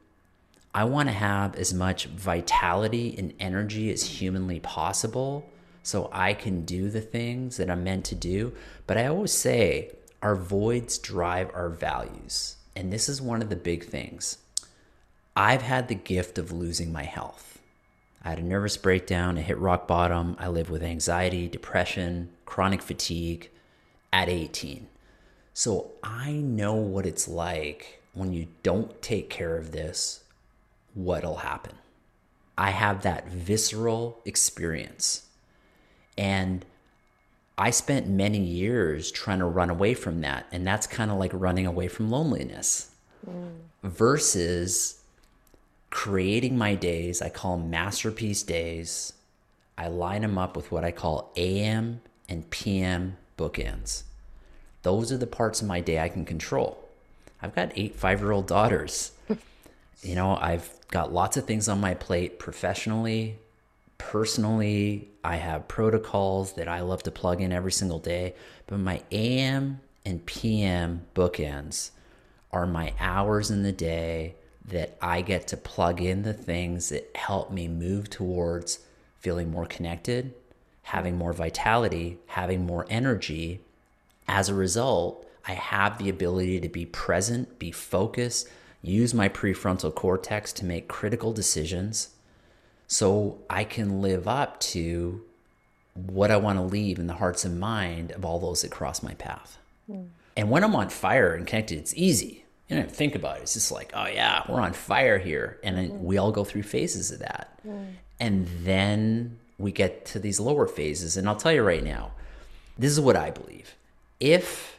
I 0.74 0.84
want 0.84 1.08
to 1.08 1.14
have 1.14 1.56
as 1.56 1.72
much 1.72 2.06
vitality 2.06 3.14
and 3.16 3.32
energy 3.40 3.90
as 3.90 4.02
humanly 4.02 4.60
possible 4.60 5.48
so 5.82 6.10
I 6.12 6.34
can 6.34 6.64
do 6.64 6.90
the 6.90 7.00
things 7.00 7.56
that 7.56 7.70
I'm 7.70 7.84
meant 7.84 8.04
to 8.06 8.14
do. 8.14 8.52
But 8.86 8.98
I 8.98 9.06
always 9.06 9.32
say 9.32 9.92
our 10.20 10.36
voids 10.36 10.98
drive 10.98 11.50
our 11.54 11.68
values. 11.68 12.56
And 12.74 12.92
this 12.92 13.08
is 13.08 13.22
one 13.22 13.40
of 13.40 13.48
the 13.48 13.56
big 13.56 13.84
things. 13.84 14.38
I've 15.34 15.62
had 15.62 15.88
the 15.88 15.94
gift 15.94 16.38
of 16.38 16.52
losing 16.52 16.92
my 16.92 17.04
health. 17.04 17.55
I 18.26 18.30
had 18.30 18.40
a 18.40 18.42
nervous 18.42 18.76
breakdown, 18.76 19.38
I 19.38 19.42
hit 19.42 19.56
rock 19.56 19.86
bottom. 19.86 20.34
I 20.40 20.48
live 20.48 20.68
with 20.68 20.82
anxiety, 20.82 21.46
depression, 21.46 22.30
chronic 22.44 22.82
fatigue 22.82 23.50
at 24.12 24.28
18. 24.28 24.88
So 25.54 25.92
I 26.02 26.32
know 26.32 26.74
what 26.74 27.06
it's 27.06 27.28
like 27.28 28.02
when 28.14 28.32
you 28.32 28.48
don't 28.64 29.00
take 29.00 29.30
care 29.30 29.56
of 29.56 29.70
this, 29.70 30.24
what'll 30.92 31.36
happen. 31.36 31.74
I 32.58 32.70
have 32.70 33.02
that 33.02 33.28
visceral 33.28 34.18
experience. 34.24 35.26
And 36.18 36.64
I 37.56 37.70
spent 37.70 38.08
many 38.08 38.40
years 38.40 39.12
trying 39.12 39.38
to 39.38 39.44
run 39.44 39.70
away 39.70 39.94
from 39.94 40.20
that. 40.22 40.46
And 40.50 40.66
that's 40.66 40.88
kind 40.88 41.12
of 41.12 41.18
like 41.18 41.30
running 41.32 41.66
away 41.66 41.86
from 41.86 42.10
loneliness 42.10 42.90
mm. 43.24 43.52
versus 43.84 44.95
creating 45.90 46.56
my 46.58 46.74
days. 46.74 47.22
I 47.22 47.28
call 47.28 47.56
them 47.56 47.70
masterpiece 47.70 48.42
days. 48.42 49.12
I 49.78 49.88
line 49.88 50.22
them 50.22 50.38
up 50.38 50.56
with 50.56 50.72
what 50.72 50.84
I 50.84 50.90
call 50.90 51.32
AM 51.36 52.00
and 52.28 52.48
PM 52.50 53.16
bookends. 53.36 54.04
Those 54.82 55.12
are 55.12 55.18
the 55.18 55.26
parts 55.26 55.60
of 55.60 55.68
my 55.68 55.80
day 55.80 55.98
I 55.98 56.08
can 56.08 56.24
control. 56.24 56.82
I've 57.42 57.54
got 57.54 57.72
eight 57.76 57.96
five 57.96 58.20
year 58.20 58.32
old 58.32 58.46
daughters. 58.46 59.12
you 60.02 60.14
know, 60.14 60.36
I've 60.36 60.70
got 60.88 61.12
lots 61.12 61.36
of 61.36 61.44
things 61.44 61.68
on 61.68 61.80
my 61.80 61.94
plate 61.94 62.38
professionally, 62.38 63.38
personally. 63.98 65.08
I 65.22 65.36
have 65.36 65.68
protocols 65.68 66.54
that 66.54 66.68
I 66.68 66.80
love 66.80 67.02
to 67.04 67.10
plug 67.10 67.40
in 67.40 67.52
every 67.52 67.72
single 67.72 67.98
day. 67.98 68.34
But 68.66 68.78
my 68.78 69.02
AM 69.10 69.80
and 70.04 70.24
PM 70.24 71.02
bookends 71.14 71.90
are 72.52 72.66
my 72.66 72.94
hours 72.98 73.50
in 73.50 73.62
the 73.62 73.72
day 73.72 74.36
that 74.68 74.96
I 75.00 75.22
get 75.22 75.46
to 75.48 75.56
plug 75.56 76.00
in 76.00 76.22
the 76.22 76.32
things 76.32 76.88
that 76.88 77.14
help 77.14 77.50
me 77.50 77.68
move 77.68 78.10
towards 78.10 78.80
feeling 79.20 79.50
more 79.50 79.66
connected, 79.66 80.34
having 80.82 81.16
more 81.16 81.32
vitality, 81.32 82.18
having 82.26 82.66
more 82.66 82.86
energy. 82.90 83.60
As 84.26 84.48
a 84.48 84.54
result, 84.54 85.26
I 85.46 85.52
have 85.52 85.98
the 85.98 86.08
ability 86.08 86.60
to 86.60 86.68
be 86.68 86.86
present, 86.86 87.58
be 87.58 87.70
focused, 87.70 88.48
use 88.82 89.14
my 89.14 89.28
prefrontal 89.28 89.94
cortex 89.94 90.52
to 90.54 90.64
make 90.64 90.88
critical 90.88 91.32
decisions 91.32 92.10
so 92.88 93.38
I 93.48 93.64
can 93.64 94.00
live 94.00 94.26
up 94.26 94.60
to 94.60 95.22
what 95.94 96.30
I 96.30 96.36
want 96.36 96.58
to 96.58 96.64
leave 96.64 96.98
in 96.98 97.06
the 97.06 97.14
hearts 97.14 97.44
and 97.44 97.58
mind 97.58 98.12
of 98.12 98.24
all 98.24 98.38
those 98.38 98.62
that 98.62 98.70
cross 98.70 99.02
my 99.02 99.14
path. 99.14 99.58
Mm. 99.90 100.08
And 100.36 100.50
when 100.50 100.62
I'm 100.62 100.76
on 100.76 100.90
fire 100.90 101.34
and 101.34 101.46
connected, 101.46 101.78
it's 101.78 101.94
easy 101.94 102.45
you 102.68 102.76
don't 102.76 102.90
think 102.90 103.14
about 103.14 103.38
it. 103.38 103.42
It's 103.42 103.54
just 103.54 103.70
like, 103.70 103.92
oh 103.94 104.06
yeah, 104.06 104.42
we're 104.48 104.60
on 104.60 104.72
fire 104.72 105.18
here, 105.18 105.58
and 105.62 105.90
mm. 105.90 106.00
we 106.00 106.18
all 106.18 106.32
go 106.32 106.44
through 106.44 106.64
phases 106.64 107.12
of 107.12 107.20
that, 107.20 107.60
mm. 107.66 107.92
and 108.18 108.48
then 108.62 109.38
we 109.58 109.72
get 109.72 110.04
to 110.06 110.18
these 110.18 110.40
lower 110.40 110.66
phases. 110.66 111.16
And 111.16 111.28
I'll 111.28 111.36
tell 111.36 111.52
you 111.52 111.62
right 111.62 111.84
now, 111.84 112.12
this 112.76 112.90
is 112.90 113.00
what 113.00 113.16
I 113.16 113.30
believe: 113.30 113.76
if 114.18 114.78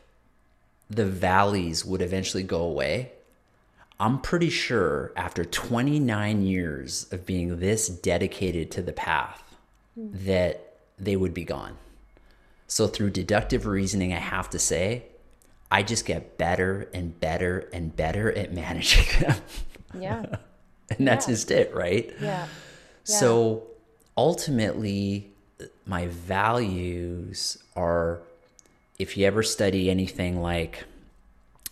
the 0.89 1.06
valleys 1.06 1.86
would 1.86 2.02
eventually 2.02 2.43
go 2.43 2.62
away, 2.62 3.12
I'm 4.00 4.19
pretty 4.19 4.50
sure 4.50 5.12
after 5.15 5.45
29 5.45 6.43
years 6.43 7.08
of 7.12 7.26
being 7.26 7.60
this 7.60 7.88
dedicated 7.88 8.69
to 8.71 8.82
the 8.82 8.93
path, 8.93 9.43
mm. 9.97 10.12
that 10.26 10.76
they 11.00 11.15
would 11.15 11.34
be 11.34 11.45
gone. 11.45 11.78
So 12.67 12.88
through 12.88 13.12
deductive 13.12 13.65
reasoning, 13.65 14.13
I 14.13 14.19
have 14.19 14.50
to 14.50 14.60
say 14.60 15.04
I 15.69 15.84
just 15.84 16.06
get 16.06 16.38
better 16.38 16.89
and 16.93 17.19
better 17.19 17.69
and 17.73 17.95
better 17.95 18.32
at 18.32 18.53
managing 18.63 19.21
them. 19.21 19.41
Yeah. 19.97 20.25
and 20.97 21.08
that's 21.08 21.27
yeah. 21.27 21.34
just 21.34 21.51
it, 21.51 21.73
right? 21.73 22.13
Yeah. 22.21 22.27
yeah. 22.27 22.47
So 23.03 23.63
ultimately, 24.15 25.32
my 25.86 26.08
values 26.08 27.58
are 27.75 28.19
if 28.97 29.15
you 29.15 29.25
ever 29.25 29.43
study 29.43 29.89
anything 29.89 30.41
like 30.41 30.86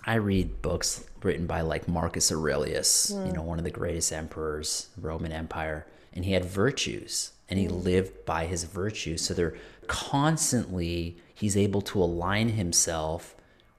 I 0.05 0.15
read 0.15 0.62
books 0.62 1.03
written 1.23 1.47
by 1.47 1.62
like 1.62 1.88
Marcus 1.88 2.31
Aurelius, 2.31 3.12
mm. 3.12 3.25
you 3.25 3.34
know, 3.34 3.41
one 3.41 3.58
of 3.58 3.63
the 3.65 3.71
greatest 3.71 4.13
emperors, 4.13 4.89
Roman 5.01 5.31
Empire, 5.31 5.88
and 6.13 6.23
he 6.23 6.34
had 6.34 6.45
virtues 6.45 7.31
and 7.49 7.60
he 7.60 7.67
mm. 7.67 7.84
lived 7.84 8.25
by 8.25 8.45
his 8.45 8.63
virtues. 8.65 9.25
So 9.25 9.34
they're 9.34 9.55
constantly 9.88 11.17
he's 11.34 11.58
able 11.58 11.81
to 11.81 12.01
align 12.01 12.49
himself 12.49 13.35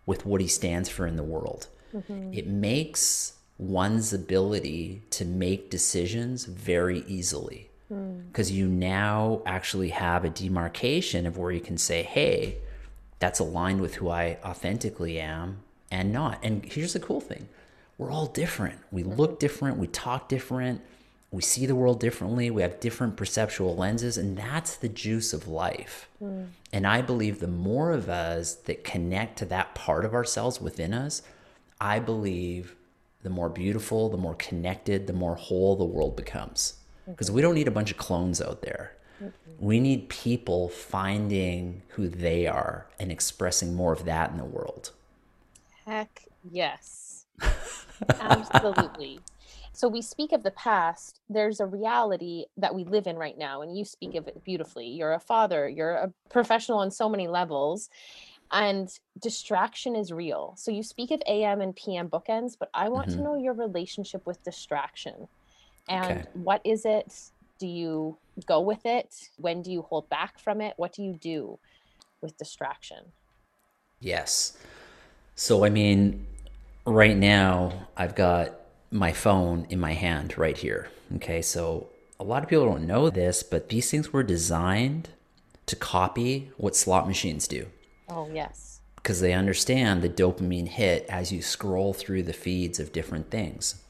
with 0.06 0.24
what 0.24 0.40
he 0.40 0.46
stands 0.46 0.88
for 0.88 1.06
in 1.06 1.16
the 1.16 1.22
world. 1.22 1.66
Mm-hmm. 1.94 2.32
It 2.32 2.46
makes 2.46 3.34
one's 3.58 4.12
ability 4.12 5.02
to 5.10 5.24
make 5.24 5.70
decisions 5.70 6.44
very 6.44 7.00
easily 7.06 7.70
because 7.88 8.50
mm. 8.50 8.54
you 8.54 8.68
now 8.68 9.42
actually 9.46 9.90
have 9.90 10.24
a 10.24 10.28
demarcation 10.28 11.26
of 11.26 11.38
where 11.38 11.52
you 11.52 11.60
can 11.60 11.78
say, 11.78 12.02
hey, 12.02 12.56
that's 13.18 13.38
aligned 13.38 13.80
with 13.80 13.94
who 13.94 14.10
I 14.10 14.38
authentically 14.44 15.20
am 15.20 15.62
and 15.90 16.12
not. 16.12 16.38
And 16.42 16.64
here's 16.64 16.92
the 16.92 17.00
cool 17.00 17.20
thing 17.20 17.48
we're 17.98 18.10
all 18.10 18.26
different. 18.26 18.78
We 18.90 19.02
look 19.04 19.40
different, 19.40 19.78
we 19.78 19.86
talk 19.86 20.28
different, 20.28 20.82
we 21.36 21.42
see 21.42 21.66
the 21.66 21.74
world 21.74 22.00
differently, 22.00 22.50
we 22.50 22.62
have 22.62 22.80
different 22.80 23.14
perceptual 23.14 23.76
lenses, 23.76 24.16
and 24.16 24.38
that's 24.38 24.74
the 24.74 24.88
juice 24.88 25.34
of 25.34 25.46
life. 25.46 26.08
Mm. 26.22 26.46
And 26.72 26.86
I 26.86 27.02
believe 27.02 27.40
the 27.40 27.46
more 27.46 27.90
of 27.90 28.08
us 28.08 28.54
that 28.54 28.84
connect 28.84 29.36
to 29.40 29.44
that 29.44 29.74
part 29.74 30.06
of 30.06 30.14
ourselves 30.14 30.62
within 30.62 30.94
us, 30.94 31.20
I 31.78 31.98
believe 31.98 32.74
the 33.22 33.28
more 33.28 33.50
beautiful, 33.50 34.08
the 34.08 34.16
more 34.16 34.34
connected, 34.36 35.06
the 35.06 35.12
more 35.12 35.34
whole 35.34 35.76
the 35.76 35.84
world 35.84 36.16
becomes. 36.16 36.78
Because 37.06 37.30
we 37.30 37.42
don't 37.42 37.54
need 37.54 37.68
a 37.68 37.70
bunch 37.70 37.90
of 37.90 37.98
clones 37.98 38.40
out 38.40 38.62
there. 38.62 38.96
We 39.58 39.78
need 39.78 40.08
people 40.08 40.70
finding 40.70 41.82
who 41.88 42.08
they 42.08 42.46
are 42.46 42.86
and 42.98 43.12
expressing 43.12 43.74
more 43.74 43.92
of 43.92 44.06
that 44.06 44.30
in 44.30 44.38
the 44.38 44.44
world. 44.44 44.92
Heck 45.84 46.24
yes. 46.50 47.26
Absolutely. 48.20 49.20
So 49.76 49.88
we 49.88 50.00
speak 50.00 50.32
of 50.32 50.42
the 50.42 50.52
past. 50.52 51.20
There's 51.28 51.60
a 51.60 51.66
reality 51.66 52.46
that 52.56 52.74
we 52.74 52.84
live 52.84 53.06
in 53.06 53.16
right 53.16 53.36
now, 53.36 53.60
and 53.60 53.76
you 53.76 53.84
speak 53.84 54.14
of 54.14 54.26
it 54.26 54.42
beautifully. 54.42 54.86
You're 54.86 55.12
a 55.12 55.20
father, 55.20 55.68
you're 55.68 55.92
a 55.92 56.12
professional 56.30 56.78
on 56.78 56.90
so 56.90 57.10
many 57.10 57.28
levels, 57.28 57.90
and 58.50 58.88
distraction 59.20 59.94
is 59.94 60.14
real. 60.14 60.54
So 60.56 60.70
you 60.70 60.82
speak 60.82 61.10
of 61.10 61.20
AM 61.28 61.60
and 61.60 61.76
PM 61.76 62.08
bookends, 62.08 62.56
but 62.58 62.70
I 62.72 62.88
want 62.88 63.08
mm-hmm. 63.08 63.18
to 63.18 63.24
know 63.24 63.36
your 63.36 63.52
relationship 63.52 64.24
with 64.24 64.42
distraction. 64.42 65.28
And 65.90 66.20
okay. 66.20 66.28
what 66.32 66.62
is 66.64 66.86
it? 66.86 67.12
Do 67.58 67.66
you 67.66 68.16
go 68.46 68.62
with 68.62 68.86
it? 68.86 69.28
When 69.36 69.60
do 69.60 69.70
you 69.70 69.82
hold 69.82 70.08
back 70.08 70.38
from 70.38 70.62
it? 70.62 70.72
What 70.78 70.94
do 70.94 71.02
you 71.02 71.12
do 71.12 71.58
with 72.22 72.38
distraction? 72.38 73.12
Yes. 74.00 74.56
So, 75.34 75.66
I 75.66 75.68
mean, 75.68 76.26
right 76.86 77.16
now 77.16 77.88
I've 77.94 78.14
got 78.14 78.54
my 78.90 79.12
phone 79.12 79.66
in 79.68 79.80
my 79.80 79.92
hand 79.92 80.36
right 80.38 80.56
here. 80.56 80.88
Okay. 81.16 81.42
So, 81.42 81.88
a 82.18 82.24
lot 82.24 82.42
of 82.42 82.48
people 82.48 82.64
don't 82.64 82.86
know 82.86 83.10
this, 83.10 83.42
but 83.42 83.68
these 83.68 83.90
things 83.90 84.12
were 84.12 84.22
designed 84.22 85.10
to 85.66 85.76
copy 85.76 86.50
what 86.56 86.74
slot 86.74 87.06
machines 87.06 87.46
do. 87.46 87.66
Oh, 88.08 88.28
yes. 88.32 88.80
Because 88.96 89.20
they 89.20 89.34
understand 89.34 90.02
the 90.02 90.08
dopamine 90.08 90.68
hit 90.68 91.04
as 91.08 91.30
you 91.30 91.42
scroll 91.42 91.92
through 91.92 92.22
the 92.22 92.32
feeds 92.32 92.80
of 92.80 92.92
different 92.92 93.30
things. 93.30 93.82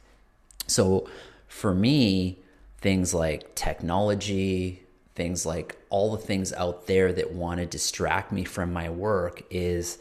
So, 0.67 1.09
for 1.47 1.75
me, 1.75 2.39
things 2.79 3.15
like 3.15 3.55
technology, 3.55 4.83
things 5.15 5.47
like 5.47 5.77
all 5.89 6.13
the 6.13 6.23
things 6.23 6.53
out 6.53 6.87
there 6.87 7.13
that 7.13 7.33
want 7.33 7.61
to 7.61 7.67
distract 7.67 8.33
me 8.33 8.45
from 8.45 8.73
my 8.73 8.91
work 8.91 9.43
is 9.51 9.99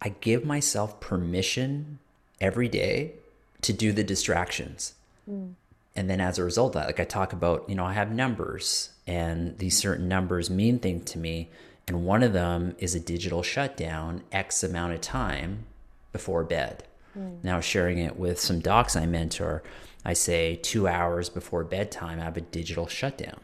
I 0.00 0.10
give 0.20 0.44
myself 0.44 1.00
permission 1.00 1.98
every 2.40 2.68
day 2.68 3.14
to 3.62 3.72
do 3.72 3.92
the 3.92 4.04
distractions. 4.04 4.94
Mm. 5.28 5.54
And 5.94 6.08
then 6.08 6.20
as 6.20 6.38
a 6.38 6.44
result 6.44 6.74
of 6.74 6.82
that, 6.82 6.86
like 6.86 7.00
I 7.00 7.04
talk 7.04 7.32
about, 7.32 7.68
you 7.68 7.74
know, 7.74 7.84
I 7.84 7.92
have 7.92 8.10
numbers 8.10 8.90
and 9.06 9.58
these 9.58 9.76
certain 9.76 10.08
numbers 10.08 10.50
mean 10.50 10.78
things 10.78 11.10
to 11.12 11.18
me. 11.18 11.50
And 11.86 12.04
one 12.04 12.22
of 12.22 12.32
them 12.32 12.74
is 12.78 12.94
a 12.94 13.00
digital 13.00 13.42
shutdown 13.42 14.22
X 14.30 14.62
amount 14.62 14.94
of 14.94 15.00
time 15.00 15.64
before 16.12 16.44
bed. 16.44 16.84
Mm. 17.18 17.42
Now, 17.42 17.60
sharing 17.60 17.98
it 17.98 18.16
with 18.16 18.40
some 18.40 18.60
docs 18.60 18.96
I 18.96 19.06
mentor, 19.06 19.62
I 20.04 20.14
say 20.14 20.56
two 20.56 20.88
hours 20.88 21.28
before 21.28 21.64
bedtime, 21.64 22.20
I 22.20 22.24
have 22.24 22.36
a 22.36 22.42
digital 22.42 22.86
shutdown. 22.86 23.40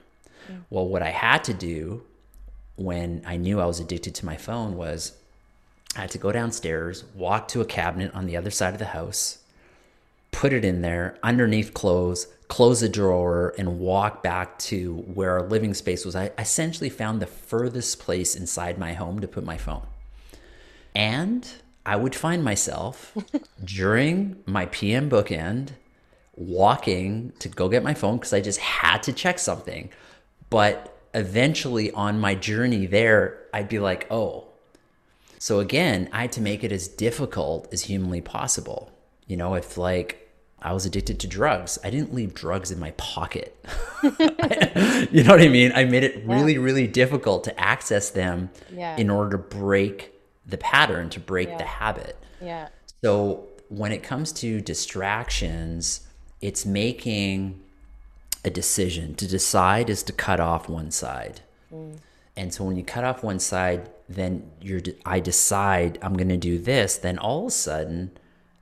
Mm. 0.50 0.62
Well, 0.70 0.88
what 0.88 1.02
I 1.02 1.10
had 1.10 1.44
to 1.44 1.54
do 1.54 2.02
when 2.76 3.22
I 3.26 3.36
knew 3.36 3.60
I 3.60 3.66
was 3.66 3.80
addicted 3.80 4.14
to 4.16 4.26
my 4.26 4.36
phone 4.36 4.76
was 4.76 5.12
I 5.96 6.02
had 6.02 6.10
to 6.12 6.18
go 6.18 6.32
downstairs, 6.32 7.04
walk 7.14 7.48
to 7.48 7.60
a 7.60 7.64
cabinet 7.64 8.14
on 8.14 8.26
the 8.26 8.36
other 8.36 8.50
side 8.50 8.72
of 8.72 8.78
the 8.78 8.86
house, 8.86 9.37
put 10.30 10.52
it 10.52 10.64
in 10.64 10.82
there 10.82 11.18
underneath 11.22 11.74
clothes, 11.74 12.26
close 12.48 12.80
the 12.80 12.88
drawer, 12.88 13.54
and 13.58 13.78
walk 13.78 14.22
back 14.22 14.58
to 14.58 14.96
where 15.14 15.32
our 15.32 15.42
living 15.42 15.74
space 15.74 16.04
was. 16.04 16.16
I 16.16 16.30
essentially 16.38 16.90
found 16.90 17.20
the 17.20 17.26
furthest 17.26 17.98
place 17.98 18.34
inside 18.34 18.78
my 18.78 18.94
home 18.94 19.20
to 19.20 19.28
put 19.28 19.44
my 19.44 19.56
phone. 19.56 19.86
And 20.94 21.48
I 21.84 21.96
would 21.96 22.14
find 22.14 22.44
myself 22.44 23.16
during 23.64 24.42
my 24.46 24.66
PM 24.66 25.08
bookend 25.08 25.70
walking 26.36 27.32
to 27.40 27.48
go 27.48 27.68
get 27.68 27.82
my 27.82 27.94
phone 27.94 28.16
because 28.16 28.32
I 28.32 28.40
just 28.40 28.60
had 28.60 29.02
to 29.04 29.12
check 29.12 29.38
something. 29.38 29.90
But 30.50 30.96
eventually 31.14 31.90
on 31.92 32.20
my 32.20 32.34
journey 32.34 32.86
there, 32.86 33.38
I'd 33.52 33.68
be 33.68 33.78
like, 33.78 34.06
oh, 34.10 34.48
so 35.38 35.60
again, 35.60 36.08
I 36.12 36.22
had 36.22 36.32
to 36.32 36.40
make 36.40 36.64
it 36.64 36.72
as 36.72 36.88
difficult 36.88 37.72
as 37.72 37.82
humanly 37.82 38.20
possible. 38.20 38.90
You 39.28 39.36
know, 39.36 39.54
if 39.54 39.78
like 39.78 40.28
I 40.60 40.72
was 40.72 40.84
addicted 40.84 41.20
to 41.20 41.28
drugs, 41.28 41.78
I 41.84 41.90
didn't 41.90 42.12
leave 42.12 42.34
drugs 42.34 42.72
in 42.72 42.80
my 42.80 42.90
pocket. 42.92 43.54
you 44.02 45.22
know 45.22 45.30
what 45.30 45.40
I 45.40 45.48
mean? 45.48 45.70
I 45.74 45.84
made 45.84 46.02
it 46.02 46.26
really, 46.26 46.54
yeah. 46.54 46.60
really 46.60 46.86
difficult 46.88 47.44
to 47.44 47.60
access 47.60 48.10
them 48.10 48.50
yeah. 48.74 48.96
in 48.96 49.08
order 49.08 49.30
to 49.32 49.38
break 49.38 50.12
the 50.44 50.58
pattern, 50.58 51.10
to 51.10 51.20
break 51.20 51.48
yeah. 51.48 51.58
the 51.58 51.64
habit. 51.64 52.16
Yeah. 52.40 52.68
So 53.02 53.46
when 53.68 53.92
it 53.92 54.02
comes 54.02 54.32
to 54.32 54.60
distractions, 54.60 56.08
it's 56.40 56.66
making 56.66 57.60
a 58.44 58.50
decision. 58.50 59.14
To 59.16 59.28
decide 59.28 59.88
is 59.88 60.02
to 60.04 60.12
cut 60.12 60.40
off 60.40 60.68
one 60.68 60.90
side. 60.90 61.42
Mm. 61.72 61.98
And 62.36 62.52
so 62.52 62.64
when 62.64 62.76
you 62.76 62.82
cut 62.82 63.04
off 63.04 63.22
one 63.22 63.38
side, 63.38 63.90
then 64.08 64.50
you're 64.60 64.80
I 65.04 65.20
decide 65.20 65.98
I'm 66.02 66.16
going 66.16 66.30
to 66.30 66.36
do 66.36 66.58
this, 66.58 66.96
then 66.96 67.18
all 67.18 67.42
of 67.42 67.48
a 67.48 67.50
sudden 67.50 68.12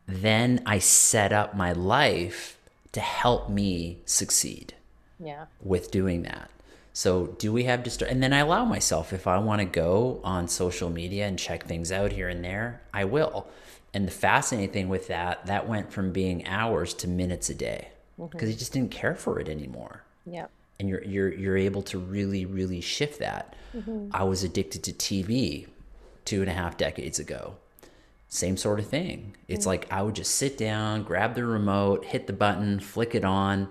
then 0.06 0.62
I 0.66 0.78
set 0.78 1.32
up 1.32 1.56
my 1.56 1.72
life 1.72 2.58
to 2.92 3.00
help 3.00 3.50
me 3.50 4.00
succeed. 4.04 4.74
Yeah. 5.18 5.46
With 5.62 5.90
doing 5.90 6.22
that. 6.22 6.50
So 6.92 7.28
do 7.38 7.52
we 7.52 7.64
have 7.64 7.82
dist- 7.82 8.02
and 8.02 8.22
then 8.22 8.32
I 8.32 8.38
allow 8.38 8.64
myself 8.64 9.12
if 9.12 9.26
I 9.26 9.38
want 9.38 9.60
to 9.60 9.66
go 9.66 10.20
on 10.24 10.48
social 10.48 10.90
media 10.90 11.26
and 11.26 11.38
check 11.38 11.64
things 11.64 11.92
out 11.92 12.12
here 12.12 12.28
and 12.28 12.44
there, 12.44 12.82
I 12.94 13.04
will. 13.04 13.46
And 13.92 14.06
the 14.06 14.12
fascinating 14.12 14.72
thing 14.72 14.88
with 14.88 15.08
that, 15.08 15.46
that 15.46 15.68
went 15.68 15.92
from 15.92 16.12
being 16.12 16.46
hours 16.46 16.94
to 16.94 17.08
minutes 17.08 17.50
a 17.50 17.54
day 17.54 17.88
because 18.18 18.40
mm-hmm. 18.40 18.46
he 18.48 18.54
just 18.54 18.72
didn't 18.72 18.90
care 18.90 19.14
for 19.14 19.38
it 19.40 19.48
anymore. 19.48 20.02
Yeah 20.24 20.46
and 20.78 20.88
you're 20.88 21.02
you're 21.04 21.32
you're 21.32 21.56
able 21.56 21.82
to 21.82 21.98
really 21.98 22.44
really 22.44 22.80
shift 22.80 23.18
that. 23.20 23.54
Mm-hmm. 23.74 24.08
I 24.12 24.24
was 24.24 24.42
addicted 24.42 24.82
to 24.84 24.92
TV 24.92 25.66
two 26.24 26.40
and 26.40 26.50
a 26.50 26.54
half 26.54 26.76
decades 26.76 27.18
ago. 27.18 27.56
Same 28.28 28.56
sort 28.56 28.78
of 28.78 28.86
thing. 28.86 29.36
It's 29.48 29.60
mm-hmm. 29.60 29.68
like 29.68 29.92
I 29.92 30.02
would 30.02 30.14
just 30.14 30.34
sit 30.34 30.58
down, 30.58 31.02
grab 31.04 31.34
the 31.34 31.44
remote, 31.44 32.04
hit 32.04 32.26
the 32.26 32.32
button, 32.32 32.80
flick 32.80 33.14
it 33.14 33.24
on, 33.24 33.68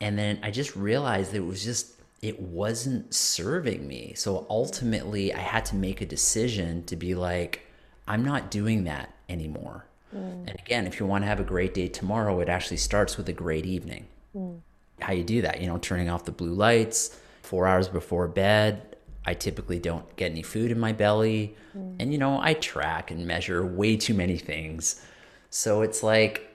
and 0.00 0.18
then 0.18 0.38
I 0.42 0.50
just 0.50 0.76
realized 0.76 1.32
that 1.32 1.38
it 1.38 1.46
was 1.46 1.64
just 1.64 1.92
it 2.22 2.40
wasn't 2.40 3.14
serving 3.14 3.86
me. 3.86 4.14
So 4.14 4.46
ultimately, 4.48 5.32
I 5.34 5.40
had 5.40 5.64
to 5.66 5.76
make 5.76 6.00
a 6.00 6.06
decision 6.06 6.84
to 6.84 6.96
be 6.96 7.14
like, 7.14 7.66
I'm 8.08 8.24
not 8.24 8.50
doing 8.50 8.84
that 8.84 9.14
anymore. 9.28 9.86
Mm. 10.14 10.48
And 10.48 10.58
again, 10.58 10.86
if 10.86 10.98
you 10.98 11.06
want 11.06 11.24
to 11.24 11.28
have 11.28 11.40
a 11.40 11.44
great 11.44 11.74
day 11.74 11.88
tomorrow, 11.88 12.40
it 12.40 12.48
actually 12.48 12.78
starts 12.78 13.16
with 13.16 13.28
a 13.28 13.32
great 13.32 13.66
evening. 13.66 14.06
Mm 14.34 14.60
how 15.00 15.12
you 15.12 15.24
do 15.24 15.42
that. 15.42 15.60
You 15.60 15.66
know, 15.66 15.78
turning 15.78 16.08
off 16.08 16.24
the 16.24 16.32
blue 16.32 16.52
lights 16.52 17.18
four 17.42 17.66
hours 17.66 17.88
before 17.88 18.28
bed. 18.28 18.95
I 19.26 19.34
typically 19.34 19.78
don't 19.78 20.16
get 20.16 20.30
any 20.30 20.42
food 20.42 20.70
in 20.70 20.78
my 20.78 20.92
belly. 20.92 21.56
Mm. 21.76 21.96
And, 21.98 22.12
you 22.12 22.18
know, 22.18 22.40
I 22.40 22.54
track 22.54 23.10
and 23.10 23.26
measure 23.26 23.66
way 23.66 23.96
too 23.96 24.14
many 24.14 24.38
things. 24.38 25.04
So 25.50 25.82
it's 25.82 26.02
like 26.02 26.48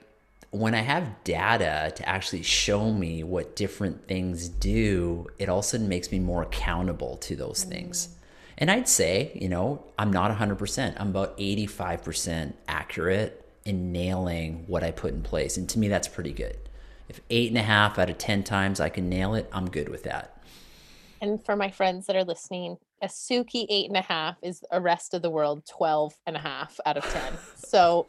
when 0.52 0.74
I 0.74 0.80
have 0.80 1.24
data 1.24 1.92
to 1.96 2.10
actually 2.10 2.44
show 2.44 2.92
me 2.92 3.24
what 3.24 3.56
different 3.56 4.08
things 4.08 4.48
do, 4.48 5.28
it 5.38 5.50
also 5.50 5.78
makes 5.78 6.12
me 6.12 6.20
more 6.20 6.44
accountable 6.44 7.18
to 7.18 7.36
those 7.36 7.66
mm. 7.66 7.70
things. 7.70 8.16
And 8.58 8.70
I'd 8.70 8.88
say, 8.88 9.32
you 9.34 9.50
know, 9.50 9.84
I'm 9.98 10.12
not 10.12 10.32
100%, 10.38 10.96
I'm 11.00 11.10
about 11.10 11.38
85% 11.38 12.54
accurate 12.68 13.38
in 13.66 13.92
nailing 13.92 14.66
what 14.68 14.84
I 14.84 14.92
put 14.92 15.14
in 15.14 15.24
place. 15.24 15.58
And 15.58 15.68
to 15.70 15.80
me, 15.80 15.88
that's 15.88 16.08
pretty 16.08 16.32
good. 16.34 16.58
If 17.10 17.22
eight 17.30 17.50
and 17.50 17.58
a 17.58 17.64
half 17.64 18.00
out 18.00 18.10
of 18.10 18.18
10 18.18 18.44
times 18.44 18.80
I 18.80 18.90
can 18.90 19.10
nail 19.10 19.36
it, 19.36 19.50
I'm 19.52 19.70
good 19.70 19.90
with 19.90 20.04
that. 20.04 20.41
And 21.22 21.44
for 21.46 21.56
my 21.56 21.70
friends 21.70 22.08
that 22.08 22.16
are 22.16 22.24
listening, 22.24 22.78
a 23.02 23.08
Sukhi 23.08 23.68
eight 23.70 23.88
and 23.88 23.98
a 23.98 24.02
half 24.02 24.38
is 24.42 24.64
a 24.72 24.82
rest 24.82 25.14
of 25.14 25.22
the 25.22 25.30
world 25.30 25.64
12 25.70 26.14
and 26.26 26.36
a 26.36 26.40
half 26.40 26.80
out 26.86 26.98
of 26.98 27.04
10. 27.04 27.22
So 27.72 28.06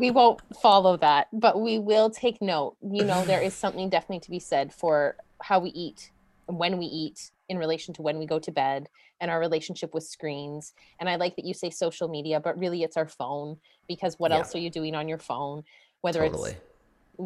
we 0.00 0.10
won't 0.10 0.40
follow 0.62 0.96
that, 0.96 1.28
but 1.30 1.60
we 1.60 1.78
will 1.78 2.08
take 2.08 2.40
note. 2.40 2.76
You 2.80 3.04
know, 3.04 3.22
there 3.26 3.42
is 3.42 3.52
something 3.52 3.90
definitely 3.90 4.20
to 4.20 4.30
be 4.30 4.38
said 4.38 4.72
for 4.72 5.16
how 5.42 5.60
we 5.60 5.68
eat, 5.70 6.10
when 6.46 6.78
we 6.78 6.86
eat 6.86 7.30
in 7.50 7.58
relation 7.58 7.92
to 7.94 8.02
when 8.02 8.18
we 8.18 8.24
go 8.24 8.38
to 8.38 8.50
bed, 8.50 8.88
and 9.20 9.30
our 9.30 9.40
relationship 9.40 9.92
with 9.92 10.04
screens. 10.04 10.72
And 11.00 11.08
I 11.08 11.16
like 11.16 11.36
that 11.36 11.44
you 11.44 11.52
say 11.52 11.68
social 11.68 12.08
media, 12.08 12.40
but 12.40 12.58
really 12.58 12.82
it's 12.82 12.96
our 12.96 13.08
phone 13.08 13.58
because 13.88 14.18
what 14.18 14.30
yeah. 14.30 14.38
else 14.38 14.54
are 14.54 14.58
you 14.58 14.70
doing 14.70 14.94
on 14.94 15.06
your 15.06 15.18
phone? 15.18 15.64
Whether 16.00 16.20
totally. 16.20 16.52
it's 16.52 16.60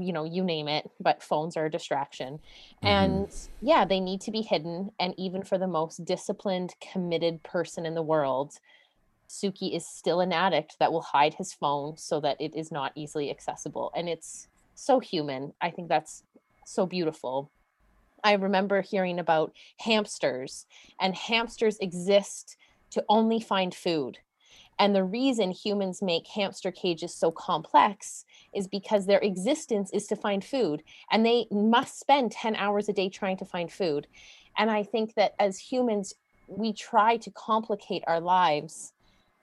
you 0.00 0.12
know 0.12 0.24
you 0.24 0.42
name 0.42 0.68
it 0.68 0.88
but 1.00 1.22
phones 1.22 1.56
are 1.56 1.66
a 1.66 1.70
distraction. 1.70 2.34
Mm-hmm. 2.84 2.86
and 2.86 3.28
yeah 3.60 3.84
they 3.84 4.00
need 4.00 4.20
to 4.22 4.30
be 4.30 4.42
hidden 4.42 4.90
and 4.98 5.14
even 5.18 5.42
for 5.42 5.58
the 5.58 5.66
most 5.66 6.04
disciplined 6.04 6.74
committed 6.80 7.42
person 7.42 7.86
in 7.86 7.94
the 7.94 8.02
world 8.02 8.58
sukhi 9.32 9.74
is 9.74 9.86
still 9.86 10.20
an 10.20 10.32
addict 10.32 10.76
that 10.78 10.92
will 10.92 11.02
hide 11.02 11.34
his 11.34 11.54
phone 11.54 11.96
so 11.96 12.20
that 12.20 12.40
it 12.40 12.54
is 12.54 12.70
not 12.70 12.92
easily 12.94 13.30
accessible. 13.30 13.90
And 13.96 14.08
it's 14.08 14.48
so 14.74 15.00
human. 15.00 15.54
I 15.60 15.70
think 15.70 15.88
that's 15.88 16.22
so 16.66 16.86
beautiful. 16.86 17.50
I 18.22 18.34
remember 18.34 18.82
hearing 18.82 19.18
about 19.18 19.52
hamsters 19.78 20.66
and 21.00 21.16
hamsters 21.16 21.78
exist 21.78 22.56
to 22.90 23.04
only 23.08 23.40
find 23.40 23.74
food 23.74 24.18
and 24.82 24.96
the 24.96 25.04
reason 25.04 25.52
humans 25.52 26.02
make 26.02 26.26
hamster 26.26 26.72
cages 26.72 27.14
so 27.14 27.30
complex 27.30 28.24
is 28.52 28.66
because 28.66 29.06
their 29.06 29.20
existence 29.20 29.92
is 29.92 30.08
to 30.08 30.16
find 30.16 30.44
food 30.44 30.82
and 31.12 31.24
they 31.24 31.46
must 31.52 32.00
spend 32.00 32.32
10 32.32 32.56
hours 32.56 32.88
a 32.88 32.92
day 32.92 33.08
trying 33.08 33.36
to 33.36 33.44
find 33.44 33.72
food. 33.72 34.08
And 34.58 34.72
I 34.72 34.82
think 34.82 35.14
that 35.14 35.34
as 35.38 35.56
humans, 35.56 36.14
we 36.48 36.72
try 36.72 37.16
to 37.18 37.30
complicate 37.30 38.02
our 38.08 38.18
lives. 38.18 38.92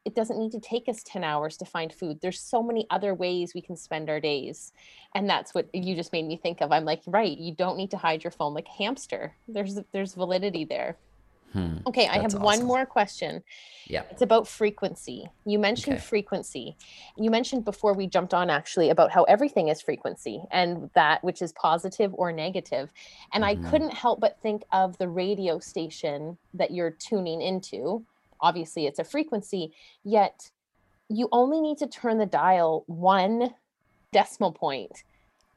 It 0.03 0.13
doesn't 0.13 0.37
need 0.37 0.51
to 0.51 0.59
take 0.59 0.89
us 0.89 1.03
10 1.03 1.23
hours 1.23 1.55
to 1.57 1.65
find 1.65 1.93
food. 1.93 2.19
There's 2.21 2.41
so 2.41 2.61
many 2.61 2.85
other 2.89 3.13
ways 3.13 3.53
we 3.55 3.61
can 3.61 3.77
spend 3.77 4.09
our 4.09 4.19
days. 4.19 4.73
And 5.15 5.29
that's 5.29 5.55
what 5.55 5.69
you 5.73 5.95
just 5.95 6.11
made 6.11 6.25
me 6.25 6.35
think 6.35 6.59
of. 6.59 6.73
I'm 6.73 6.83
like, 6.83 7.01
right, 7.07 7.37
you 7.37 7.55
don't 7.55 7.77
need 7.77 7.91
to 7.91 7.97
hide 7.97 8.25
your 8.25 8.31
phone 8.31 8.53
like 8.53 8.67
hamster. 8.67 9.37
There's 9.47 9.79
there's 9.93 10.15
validity 10.15 10.65
there. 10.65 10.97
Hmm, 11.53 11.77
okay, 11.87 12.07
I 12.07 12.15
have 12.17 12.25
awesome. 12.25 12.41
one 12.41 12.63
more 12.63 12.85
question. 12.85 13.43
Yeah. 13.87 14.03
It's 14.11 14.21
about 14.21 14.47
frequency. 14.47 15.27
You 15.45 15.57
mentioned 15.57 15.95
okay. 15.95 16.05
frequency. 16.05 16.77
You 17.17 17.31
mentioned 17.31 17.65
before 17.65 17.93
we 17.93 18.05
jumped 18.05 18.35
on 18.35 18.51
actually 18.51 18.91
about 18.91 19.11
how 19.11 19.23
everything 19.23 19.69
is 19.69 19.81
frequency 19.81 20.43
and 20.51 20.91
that 20.93 21.23
which 21.23 21.41
is 21.41 21.51
positive 21.53 22.13
or 22.13 22.31
negative. 22.31 22.91
And 23.33 23.43
mm-hmm. 23.43 23.65
I 23.65 23.69
couldn't 23.69 23.93
help 23.93 24.19
but 24.19 24.39
think 24.41 24.63
of 24.71 24.97
the 24.99 25.07
radio 25.07 25.57
station 25.57 26.37
that 26.53 26.71
you're 26.71 26.91
tuning 26.91 27.41
into. 27.41 28.05
Obviously, 28.41 28.85
it's 28.85 28.99
a 28.99 29.03
frequency, 29.03 29.73
yet 30.03 30.51
you 31.09 31.27
only 31.31 31.59
need 31.59 31.79
to 31.79 31.87
turn 31.87 32.19
the 32.19 32.27
dial 32.27 32.83
one 32.85 33.55
decimal 34.11 34.51
point 34.51 35.03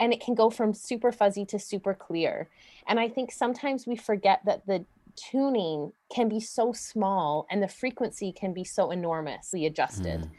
and 0.00 0.12
it 0.12 0.20
can 0.20 0.34
go 0.34 0.50
from 0.50 0.74
super 0.74 1.12
fuzzy 1.12 1.44
to 1.46 1.58
super 1.58 1.94
clear. 1.94 2.48
And 2.88 2.98
I 2.98 3.08
think 3.08 3.30
sometimes 3.30 3.86
we 3.86 3.94
forget 3.94 4.40
that 4.46 4.66
the 4.66 4.84
tuning 5.16 5.92
can 6.14 6.28
be 6.28 6.40
so 6.40 6.72
small 6.72 7.46
and 7.50 7.62
the 7.62 7.68
frequency 7.68 8.32
can 8.32 8.52
be 8.52 8.64
so 8.64 8.90
enormously 8.90 9.66
adjusted. 9.66 10.22
Mm. 10.22 10.30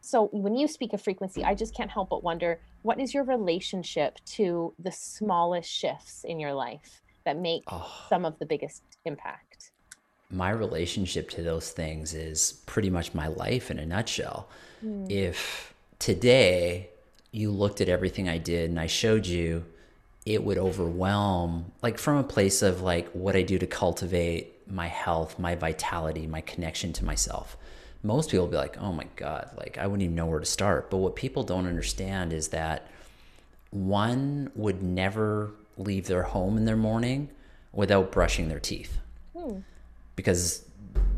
So 0.00 0.28
when 0.32 0.54
you 0.54 0.68
speak 0.68 0.92
of 0.92 1.00
frequency, 1.00 1.42
I 1.42 1.54
just 1.54 1.74
can't 1.74 1.90
help 1.90 2.10
but 2.10 2.22
wonder 2.22 2.60
what 2.82 3.00
is 3.00 3.14
your 3.14 3.24
relationship 3.24 4.18
to 4.26 4.74
the 4.78 4.92
smallest 4.92 5.70
shifts 5.70 6.24
in 6.24 6.38
your 6.38 6.52
life 6.52 7.00
that 7.24 7.38
make 7.38 7.62
oh. 7.68 8.04
some 8.10 8.26
of 8.26 8.38
the 8.38 8.44
biggest 8.44 8.82
impact? 9.06 9.70
My 10.30 10.50
relationship 10.50 11.30
to 11.30 11.42
those 11.42 11.70
things 11.70 12.12
is 12.12 12.62
pretty 12.66 12.90
much 12.90 13.14
my 13.14 13.28
life 13.28 13.70
in 13.70 13.78
a 13.78 13.86
nutshell. 13.86 14.48
Mm. 14.84 15.10
If 15.10 15.72
today 15.98 16.90
you 17.30 17.50
looked 17.50 17.80
at 17.80 17.88
everything 17.88 18.28
I 18.28 18.38
did 18.38 18.68
and 18.68 18.78
I 18.78 18.86
showed 18.86 19.26
you 19.26 19.64
it 20.26 20.42
would 20.42 20.58
overwhelm 20.58 21.72
like 21.82 21.98
from 21.98 22.16
a 22.16 22.24
place 22.24 22.62
of 22.62 22.80
like 22.80 23.08
what 23.10 23.36
I 23.36 23.42
do 23.42 23.58
to 23.58 23.66
cultivate 23.66 24.52
my 24.70 24.86
health, 24.86 25.38
my 25.38 25.54
vitality, 25.54 26.26
my 26.26 26.40
connection 26.40 26.92
to 26.94 27.04
myself. 27.04 27.56
Most 28.02 28.30
people 28.30 28.46
will 28.46 28.52
be 28.52 28.56
like, 28.56 28.76
"Oh 28.80 28.92
my 28.92 29.06
god, 29.16 29.50
like 29.56 29.78
I 29.78 29.86
wouldn't 29.86 30.02
even 30.02 30.14
know 30.14 30.26
where 30.26 30.40
to 30.40 30.46
start." 30.46 30.90
But 30.90 30.98
what 30.98 31.16
people 31.16 31.42
don't 31.42 31.66
understand 31.66 32.32
is 32.32 32.48
that 32.48 32.86
one 33.70 34.50
would 34.54 34.82
never 34.82 35.50
leave 35.76 36.06
their 36.06 36.22
home 36.22 36.56
in 36.56 36.64
their 36.64 36.76
morning 36.76 37.30
without 37.72 38.12
brushing 38.12 38.48
their 38.48 38.60
teeth. 38.60 38.98
Hmm. 39.36 39.58
Because 40.16 40.64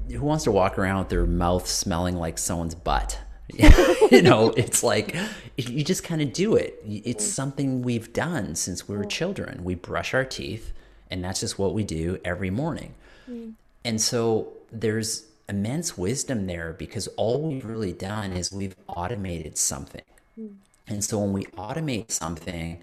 who 0.09 0.21
wants 0.21 0.45
to 0.45 0.53
walk 0.53 0.79
around 0.79 1.01
with 1.01 1.09
their 1.09 1.27
mouth 1.27 1.67
smelling 1.67 2.17
like 2.17 2.39
someone's 2.39 2.75
butt? 2.75 3.21
you 4.11 4.23
know, 4.23 4.51
it's 4.57 4.83
like 4.83 5.17
you 5.57 5.85
just 5.85 6.05
kind 6.05 6.23
of 6.23 6.33
do 6.33 6.55
it. 6.55 6.83
It's 6.87 7.25
mm. 7.25 7.29
something 7.29 7.83
we've 7.83 8.13
done 8.13 8.55
since 8.55 8.89
we 8.89 8.97
were 8.97 9.05
children. 9.05 9.65
We 9.65 9.75
brush 9.75 10.15
our 10.15 10.25
teeth, 10.25 10.73
and 11.11 11.25
that's 11.25 11.41
just 11.41 11.59
what 11.59 11.75
we 11.75 11.85
do 11.85 12.19
every 12.25 12.51
morning. 12.51 12.95
Mm. 13.31 13.55
And 13.85 14.01
so 14.01 14.53
there's 14.73 15.27
immense 15.49 15.97
wisdom 15.97 16.47
there 16.47 16.73
because 16.73 17.07
all 17.17 17.41
we've 17.41 17.65
really 17.65 17.93
done 17.93 18.33
is 18.33 18.51
we've 18.51 18.75
automated 18.89 19.57
something. 19.57 20.03
Mm. 20.39 20.57
And 20.89 21.05
so 21.05 21.19
when 21.19 21.33
we 21.33 21.45
automate 21.47 22.11
something, 22.11 22.83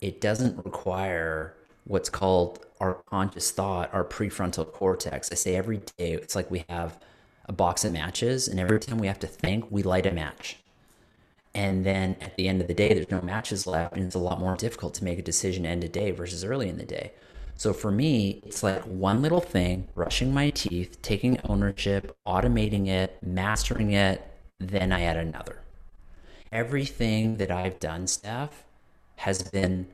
it 0.00 0.20
doesn't 0.20 0.64
require 0.64 1.54
what's 1.84 2.08
called 2.08 2.64
our 2.80 2.94
conscious 3.06 3.50
thought, 3.50 3.92
our 3.94 4.04
prefrontal 4.04 4.70
cortex. 4.70 5.30
I 5.32 5.34
say 5.36 5.56
every 5.56 5.78
day, 5.96 6.12
it's 6.12 6.34
like 6.34 6.50
we 6.50 6.64
have 6.68 6.98
a 7.46 7.52
box 7.52 7.84
of 7.84 7.92
matches, 7.92 8.48
and 8.48 8.60
every 8.60 8.80
time 8.80 8.98
we 8.98 9.06
have 9.06 9.20
to 9.20 9.26
think, 9.26 9.66
we 9.70 9.82
light 9.82 10.06
a 10.06 10.12
match. 10.12 10.58
And 11.54 11.86
then 11.86 12.16
at 12.20 12.36
the 12.36 12.48
end 12.48 12.60
of 12.60 12.68
the 12.68 12.74
day, 12.74 12.92
there's 12.92 13.10
no 13.10 13.22
matches 13.22 13.66
left, 13.66 13.94
and 13.96 14.04
it's 14.04 14.14
a 14.14 14.18
lot 14.20 14.38
more 14.38 14.56
difficult 14.56 14.94
to 14.94 15.04
make 15.04 15.18
a 15.18 15.22
decision 15.22 15.64
end 15.64 15.84
of 15.84 15.92
day 15.92 16.10
versus 16.10 16.44
early 16.44 16.68
in 16.68 16.76
the 16.76 16.84
day. 16.84 17.12
So 17.56 17.72
for 17.72 17.90
me, 17.90 18.42
it's 18.44 18.62
like 18.62 18.82
one 18.82 19.22
little 19.22 19.40
thing, 19.40 19.88
brushing 19.94 20.34
my 20.34 20.50
teeth, 20.50 21.00
taking 21.00 21.40
ownership, 21.44 22.14
automating 22.26 22.88
it, 22.88 23.16
mastering 23.22 23.92
it, 23.92 24.20
then 24.60 24.92
I 24.92 25.02
add 25.02 25.16
another. 25.16 25.62
Everything 26.52 27.38
that 27.38 27.50
I've 27.50 27.80
done, 27.80 28.06
Steph, 28.06 28.64
has 29.16 29.42
been 29.42 29.86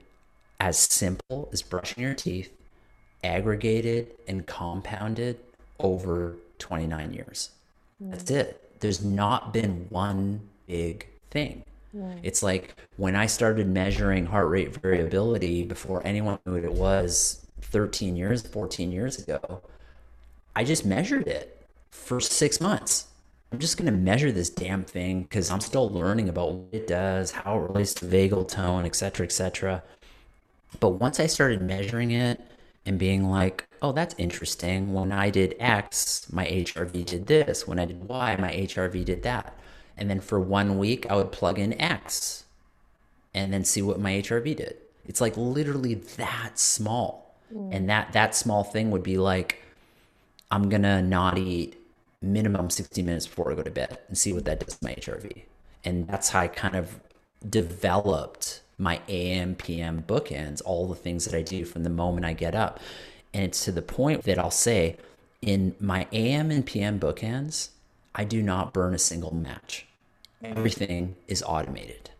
as 0.58 0.78
simple 0.78 1.48
as 1.52 1.62
brushing 1.62 2.02
your 2.02 2.14
teeth, 2.14 2.52
aggregated 3.22 4.08
and 4.26 4.46
compounded 4.46 5.38
over 5.78 6.36
29 6.62 7.12
years. 7.12 7.50
Mm. 8.02 8.10
That's 8.12 8.30
it. 8.30 8.80
There's 8.80 9.04
not 9.04 9.52
been 9.52 9.86
one 9.90 10.40
big 10.66 11.06
thing. 11.30 11.64
Mm. 11.94 12.20
It's 12.22 12.42
like 12.42 12.74
when 12.96 13.14
I 13.14 13.26
started 13.26 13.66
measuring 13.66 14.26
heart 14.26 14.48
rate 14.48 14.74
variability 14.74 15.64
before 15.64 16.00
anyone 16.06 16.38
knew 16.46 16.54
what 16.54 16.64
it 16.64 16.72
was 16.72 17.46
13 17.60 18.16
years, 18.16 18.42
14 18.46 18.90
years 18.90 19.18
ago, 19.18 19.62
I 20.56 20.64
just 20.64 20.84
measured 20.84 21.26
it 21.26 21.66
for 21.90 22.20
six 22.20 22.60
months. 22.60 23.06
I'm 23.52 23.58
just 23.58 23.76
going 23.76 23.92
to 23.92 23.98
measure 23.98 24.32
this 24.32 24.48
damn 24.48 24.82
thing 24.82 25.22
because 25.22 25.50
I'm 25.50 25.60
still 25.60 25.90
learning 25.90 26.30
about 26.30 26.52
what 26.52 26.68
it 26.72 26.86
does, 26.86 27.30
how 27.30 27.58
it 27.58 27.68
relates 27.68 27.92
to 27.94 28.06
vagal 28.06 28.48
tone, 28.48 28.86
et 28.86 28.96
cetera, 28.96 29.26
et 29.26 29.32
cetera. 29.32 29.82
But 30.80 30.90
once 30.90 31.20
I 31.20 31.26
started 31.26 31.60
measuring 31.60 32.12
it 32.12 32.40
and 32.84 32.98
being 32.98 33.30
like, 33.30 33.66
oh, 33.80 33.92
that's 33.92 34.14
interesting. 34.18 34.92
When 34.92 35.12
I 35.12 35.30
did 35.30 35.54
X, 35.58 36.26
my 36.32 36.46
HRV 36.46 37.04
did 37.04 37.26
this. 37.26 37.66
When 37.66 37.78
I 37.78 37.84
did 37.84 38.08
Y, 38.08 38.36
my 38.36 38.52
HRV 38.52 39.04
did 39.04 39.22
that. 39.22 39.56
And 39.96 40.10
then 40.10 40.20
for 40.20 40.40
one 40.40 40.78
week, 40.78 41.06
I 41.10 41.16
would 41.16 41.32
plug 41.32 41.58
in 41.58 41.80
X 41.80 42.44
and 43.34 43.52
then 43.52 43.64
see 43.64 43.82
what 43.82 44.00
my 44.00 44.12
HRV 44.12 44.56
did. 44.56 44.76
It's 45.06 45.20
like 45.20 45.36
literally 45.36 45.94
that 45.94 46.58
small. 46.58 47.34
Mm. 47.54 47.68
And 47.72 47.88
that 47.88 48.12
that 48.12 48.34
small 48.34 48.64
thing 48.64 48.90
would 48.90 49.02
be 49.02 49.18
like, 49.18 49.62
I'm 50.50 50.68
gonna 50.68 51.02
not 51.02 51.38
eat 51.38 51.76
minimum 52.20 52.70
60 52.70 53.02
minutes 53.02 53.26
before 53.26 53.50
I 53.50 53.54
go 53.54 53.62
to 53.62 53.70
bed 53.70 53.98
and 54.08 54.16
see 54.16 54.32
what 54.32 54.44
that 54.44 54.60
does 54.60 54.76
to 54.76 54.84
my 54.84 54.94
HRV. 54.94 55.42
And 55.84 56.06
that's 56.06 56.30
how 56.30 56.40
I 56.40 56.48
kind 56.48 56.76
of 56.76 57.00
developed 57.48 58.60
my 58.82 59.00
AM, 59.08 59.54
PM 59.54 60.02
bookends, 60.02 60.60
all 60.64 60.88
the 60.88 60.96
things 60.96 61.24
that 61.24 61.34
I 61.34 61.42
do 61.42 61.64
from 61.64 61.84
the 61.84 61.90
moment 61.90 62.26
I 62.26 62.32
get 62.32 62.56
up. 62.56 62.80
And 63.32 63.44
it's 63.44 63.64
to 63.64 63.72
the 63.72 63.80
point 63.80 64.24
that 64.24 64.40
I'll 64.40 64.50
say 64.50 64.96
in 65.40 65.76
my 65.78 66.08
AM 66.10 66.50
and 66.50 66.66
PM 66.66 66.98
bookends, 66.98 67.68
I 68.14 68.24
do 68.24 68.42
not 68.42 68.72
burn 68.72 68.92
a 68.92 68.98
single 68.98 69.32
match. 69.32 69.86
Everything 70.42 71.14
is 71.28 71.44
automated 71.44 72.10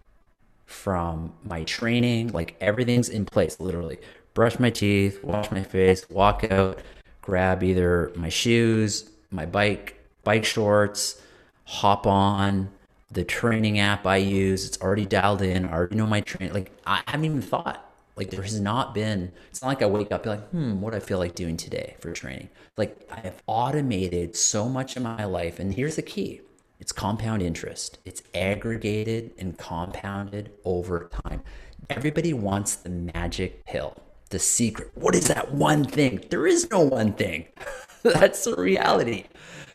from 0.65 1.33
my 1.43 1.65
training, 1.65 2.29
like 2.29 2.55
everything's 2.61 3.09
in 3.09 3.27
place, 3.27 3.59
literally. 3.59 3.99
Brush 4.33 4.61
my 4.61 4.71
teeth, 4.71 5.23
wash 5.25 5.51
my 5.51 5.65
face, 5.65 6.09
walk 6.09 6.45
out, 6.51 6.79
grab 7.21 7.65
either 7.65 8.13
my 8.15 8.29
shoes, 8.29 9.11
my 9.33 9.45
bike, 9.45 10.01
bike 10.23 10.45
shorts, 10.45 11.21
hop 11.65 12.07
on 12.07 12.71
the 13.13 13.25
training 13.25 13.79
app 13.79 14.07
I 14.07 14.17
use. 14.17 14.67
It's 14.67 14.81
already 14.81 15.07
dialed 15.07 15.43
in. 15.43 15.67
I 15.67 15.73
already 15.73 15.97
know 15.97 16.07
my 16.07 16.21
train. 16.21 16.53
Like 16.53 16.73
I 16.87 17.03
haven't 17.07 17.25
even 17.25 17.43
thought. 17.43 17.89
Like 18.17 18.31
there 18.31 18.43
has 18.43 18.61
not 18.61 18.95
been, 18.95 19.33
it's 19.49 19.63
not 19.63 19.69
like 19.69 19.83
I 19.83 19.87
wake 19.87 20.13
up 20.13 20.27
like, 20.27 20.47
hmm, 20.51 20.81
what 20.81 20.91
do 20.91 20.99
I 20.99 21.01
feel 21.01 21.19
like 21.19 21.35
doing 21.35 21.57
today 21.57 21.97
for 21.99 22.13
training? 22.13 22.51
Like 22.77 23.09
I 23.11 23.21
have 23.21 23.43
automated 23.47 24.37
so 24.37 24.69
much 24.69 24.97
of 24.97 25.03
my 25.03 25.25
life. 25.25 25.59
And 25.59 25.75
here's 25.75 25.97
the 25.97 26.03
key 26.03 26.43
it's 26.79 26.93
compound 26.93 27.43
interest, 27.43 27.99
it's 28.05 28.23
aggregated 28.35 29.33
and 29.39 29.57
compounded 29.57 30.51
over 30.65 31.11
time. 31.25 31.43
Everybody 31.89 32.33
wants 32.33 32.77
the 32.77 32.91
magic 32.91 33.65
pill, 33.65 33.97
the 34.31 34.39
secret. 34.39 34.91
What 34.95 35.15
is 35.15 35.29
that 35.29 35.55
one 35.55 35.85
thing? 35.85 36.25
There 36.29 36.47
is 36.47 36.71
no 36.71 36.81
one 36.81 37.13
thing. 37.13 37.47
That's 38.03 38.45
the 38.45 38.57
reality. 38.57 39.25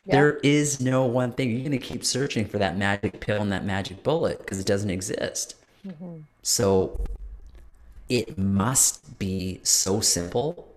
Yeah. 0.08 0.16
There 0.16 0.38
is 0.38 0.80
no 0.80 1.06
one 1.06 1.34
thing. 1.34 1.52
You're 1.52 1.60
going 1.60 1.72
to 1.72 1.78
keep 1.78 2.06
searching 2.06 2.46
for 2.46 2.58
that 2.60 2.78
magic 2.78 3.20
pill 3.20 3.42
and 3.42 3.52
that 3.52 3.66
magic 3.66 4.04
bullet 4.04 4.40
because 4.40 4.60
it 4.60 4.66
doesn't 4.66 4.90
exist. 4.90 5.56
Mm-hmm. 5.86 6.20
So 6.44 7.06
it 8.08 8.38
must 8.38 9.20
be 9.20 9.60
so 9.64 10.00
simple. 10.00 10.68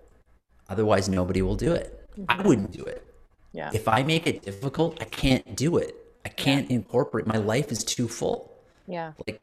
Otherwise, 0.69 1.07
nobody 1.07 1.41
will 1.41 1.55
do 1.55 1.71
it. 1.71 2.07
Mm-hmm. 2.19 2.25
I 2.27 2.45
wouldn't 2.45 2.71
do 2.71 2.83
it. 2.83 3.05
Yeah. 3.53 3.71
If 3.73 3.87
I 3.87 4.03
make 4.03 4.27
it 4.27 4.41
difficult, 4.41 4.97
I 5.01 5.05
can't 5.05 5.55
do 5.55 5.77
it. 5.77 5.95
I 6.25 6.29
can't 6.29 6.69
yeah. 6.69 6.75
incorporate. 6.75 7.25
My 7.25 7.37
life 7.37 7.71
is 7.71 7.83
too 7.85 8.09
full. 8.09 8.51
Yeah. 8.85 9.13
Like 9.25 9.41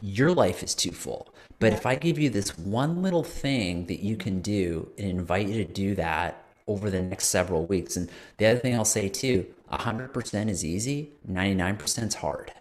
your 0.00 0.32
life 0.32 0.62
is 0.62 0.74
too 0.74 0.92
full. 0.92 1.28
But 1.58 1.72
yeah. 1.72 1.78
if 1.78 1.86
I 1.86 1.94
give 1.94 2.18
you 2.18 2.30
this 2.30 2.56
one 2.56 3.02
little 3.02 3.24
thing 3.24 3.86
that 3.86 4.00
you 4.00 4.16
can 4.16 4.40
do 4.40 4.90
and 4.96 5.08
invite 5.08 5.48
you 5.48 5.64
to 5.64 5.70
do 5.70 5.94
that 5.96 6.42
over 6.66 6.90
the 6.90 7.02
next 7.02 7.26
several 7.26 7.66
weeks, 7.66 7.96
and 7.96 8.10
the 8.38 8.46
other 8.46 8.58
thing 8.58 8.74
I'll 8.74 8.84
say 8.84 9.08
too, 9.08 9.46
100% 9.72 10.48
is 10.48 10.64
easy, 10.64 11.10
99% 11.30 12.06
is 12.06 12.14
hard. 12.16 12.52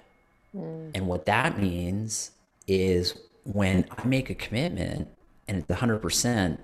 Mm. 0.56 0.92
And 0.94 1.08
what 1.08 1.26
that 1.26 1.60
means 1.60 2.32
is 2.68 3.18
when 3.44 3.86
I 3.98 4.06
make 4.08 4.30
a 4.30 4.36
commitment 4.36 5.08
and 5.48 5.58
it's 5.58 5.68
100%, 5.68 6.58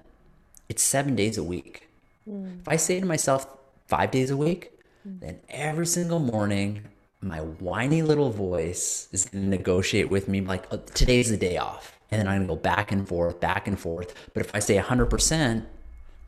it's 0.70 0.84
seven 0.84 1.16
days 1.16 1.38
a 1.38 1.44
week. 1.44 1.88
Mm. 2.28 2.62
If 2.62 2.68
I 2.68 2.76
say 2.76 3.00
to 3.00 3.06
myself 3.06 3.48
five 3.88 4.12
days 4.12 4.32
a 4.32 4.38
week, 4.38 4.72
mm. 5.08 5.20
then 5.20 5.40
every 5.50 5.86
single 5.86 6.20
morning, 6.20 6.84
my 7.22 7.40
whiny 7.40 8.02
little 8.02 8.32
voice 8.32 9.08
is 9.12 9.26
going 9.26 9.44
to 9.44 9.50
negotiate 9.50 10.10
with 10.10 10.28
me 10.28 10.42
like, 10.42 10.66
oh, 10.72 10.78
today's 10.78 11.30
the 11.30 11.38
day 11.38 11.58
off. 11.58 12.00
And 12.10 12.20
then 12.20 12.28
I'm 12.28 12.46
going 12.46 12.48
to 12.48 12.56
go 12.56 12.60
back 12.60 12.92
and 12.92 13.08
forth, 13.08 13.40
back 13.40 13.68
and 13.68 13.80
forth. 13.80 14.14
But 14.34 14.44
if 14.46 14.54
I 14.56 14.60
say 14.60 14.78
100% 14.78 15.66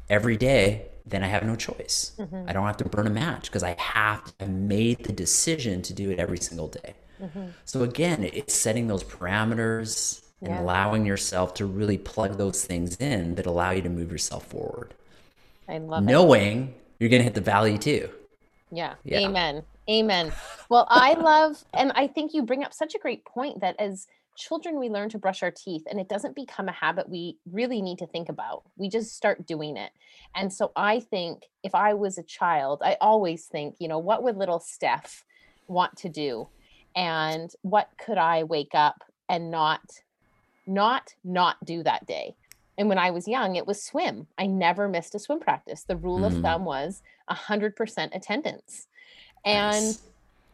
every 0.09 0.37
day, 0.37 0.85
then 1.05 1.23
I 1.23 1.27
have 1.27 1.43
no 1.43 1.55
choice. 1.55 2.13
Mm-hmm. 2.17 2.45
I 2.47 2.53
don't 2.53 2.65
have 2.65 2.77
to 2.77 2.85
burn 2.85 3.07
a 3.07 3.11
match 3.11 3.45
because 3.45 3.63
I 3.63 3.75
have 3.77 4.23
to, 4.25 4.45
I 4.45 4.47
made 4.47 5.03
the 5.03 5.13
decision 5.13 5.81
to 5.83 5.93
do 5.93 6.09
it 6.09 6.19
every 6.19 6.37
single 6.37 6.67
day. 6.67 6.95
Mm-hmm. 7.21 7.47
So 7.65 7.83
again, 7.83 8.23
it's 8.23 8.53
setting 8.53 8.87
those 8.87 9.03
parameters 9.03 10.21
and 10.41 10.59
allowing 10.59 11.05
yourself 11.05 11.53
to 11.55 11.65
really 11.65 11.97
plug 11.97 12.37
those 12.37 12.65
things 12.65 12.97
in 12.97 13.35
that 13.35 13.45
allow 13.45 13.71
you 13.71 13.81
to 13.81 13.89
move 13.89 14.11
yourself 14.11 14.45
forward. 14.45 14.93
I 15.67 15.77
love 15.77 16.03
knowing 16.03 16.67
it. 16.67 16.73
you're 16.99 17.09
going 17.09 17.21
to 17.21 17.23
hit 17.23 17.33
the 17.33 17.41
valley 17.41 17.77
too. 17.77 18.09
Yeah. 18.71 18.95
yeah. 19.03 19.19
Amen. 19.19 19.63
Amen. 19.89 20.31
Well, 20.69 20.87
I 20.89 21.13
love, 21.13 21.63
and 21.73 21.91
I 21.95 22.07
think 22.07 22.33
you 22.33 22.43
bring 22.43 22.63
up 22.63 22.73
such 22.73 22.95
a 22.95 22.99
great 22.99 23.25
point 23.25 23.61
that 23.61 23.75
as 23.79 24.07
children, 24.35 24.79
we 24.79 24.89
learn 24.89 25.09
to 25.09 25.17
brush 25.17 25.43
our 25.43 25.51
teeth 25.51 25.83
and 25.89 25.99
it 25.99 26.09
doesn't 26.09 26.35
become 26.35 26.67
a 26.67 26.73
habit 26.73 27.09
we 27.09 27.37
really 27.51 27.81
need 27.81 27.99
to 27.99 28.07
think 28.07 28.29
about. 28.29 28.63
We 28.77 28.89
just 28.89 29.15
start 29.15 29.45
doing 29.45 29.77
it. 29.77 29.91
And 30.35 30.51
so 30.51 30.71
I 30.75 30.99
think 30.99 31.43
if 31.63 31.75
I 31.75 31.93
was 31.93 32.17
a 32.17 32.23
child, 32.23 32.81
I 32.83 32.97
always 33.01 33.45
think, 33.45 33.75
you 33.79 33.87
know, 33.87 33.99
what 33.99 34.23
would 34.23 34.37
little 34.37 34.59
Steph 34.59 35.23
want 35.67 35.97
to 35.97 36.09
do? 36.09 36.47
And 36.95 37.51
what 37.61 37.89
could 37.97 38.17
I 38.17 38.43
wake 38.43 38.73
up 38.73 39.03
and 39.29 39.51
not, 39.51 39.81
not, 40.67 41.13
not 41.23 41.63
do 41.65 41.83
that 41.83 42.05
day? 42.05 42.35
And 42.77 42.89
when 42.89 42.97
I 42.97 43.11
was 43.11 43.27
young, 43.27 43.55
it 43.55 43.67
was 43.67 43.83
swim. 43.83 44.27
I 44.37 44.47
never 44.47 44.87
missed 44.87 45.15
a 45.15 45.19
swim 45.19 45.39
practice. 45.39 45.83
The 45.83 45.95
rule 45.95 46.19
mm. 46.19 46.27
of 46.27 46.41
thumb 46.41 46.65
was 46.65 47.03
100% 47.29 48.15
attendance. 48.15 48.87
And 49.45 49.85
nice. 49.85 50.01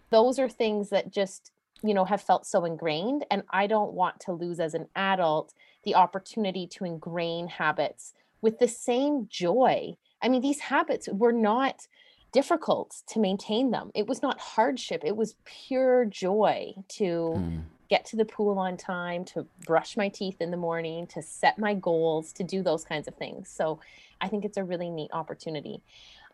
those 0.10 0.40
are 0.40 0.50
things 0.50 0.90
that 0.90 1.12
just, 1.12 1.52
you 1.84 1.94
know, 1.94 2.06
have 2.06 2.22
felt 2.22 2.46
so 2.46 2.66
ingrained. 2.66 3.26
And 3.32 3.44
I 3.50 3.68
don't 3.68 3.94
want 3.94 4.20
to 4.22 4.34
lose 4.34 4.60
as 4.60 4.74
an 4.74 4.88
adult 4.96 5.54
the 5.84 5.96
opportunity 5.96 6.68
to 6.68 6.86
ingrain 6.86 7.48
habits 7.48 8.14
with 8.42 8.60
the 8.60 8.68
same 8.68 9.28
joy. 9.30 9.96
I 10.22 10.30
mean, 10.30 10.42
these 10.42 10.60
habits 10.60 11.08
were 11.10 11.32
not 11.32 11.88
difficult 12.32 13.02
to 13.08 13.20
maintain 13.20 13.72
them. 13.72 13.92
It 13.96 14.08
was 14.08 14.22
not 14.22 14.40
hardship, 14.40 15.02
it 15.04 15.16
was 15.16 15.36
pure 15.46 16.06
joy 16.06 16.74
to 16.90 17.04
mm. 17.04 17.62
get 17.90 18.06
to 18.06 18.16
the 18.16 18.26
pool 18.26 18.60
on 18.60 18.78
time, 18.78 19.26
to 19.26 19.48
brush 19.66 19.98
my 19.98 20.10
teeth 20.10 20.40
in 20.40 20.52
the 20.52 20.58
morning, 20.58 21.08
to 21.08 21.22
set 21.22 21.58
my 21.58 21.74
goals, 21.74 22.32
to 22.34 22.44
do 22.44 22.62
those 22.62 22.84
kinds 22.84 23.08
of 23.08 23.16
things. 23.16 23.50
So 23.50 23.80
I 24.22 24.28
think 24.28 24.46
it's 24.46 24.58
a 24.58 24.64
really 24.64 24.90
neat 24.90 25.10
opportunity. 25.12 25.82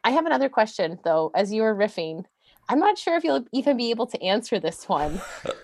I 0.04 0.12
have 0.12 0.26
another 0.26 0.50
question 0.50 1.00
though, 1.04 1.32
as 1.34 1.54
you 1.54 1.62
were 1.62 1.76
riffing. 1.76 2.26
I'm 2.68 2.80
not 2.80 2.98
sure 2.98 3.16
if 3.16 3.24
you'll 3.24 3.46
even 3.52 3.78
be 3.78 3.92
able 3.92 4.08
to 4.08 4.22
answer 4.24 4.60
this 4.60 4.90
one 4.90 5.22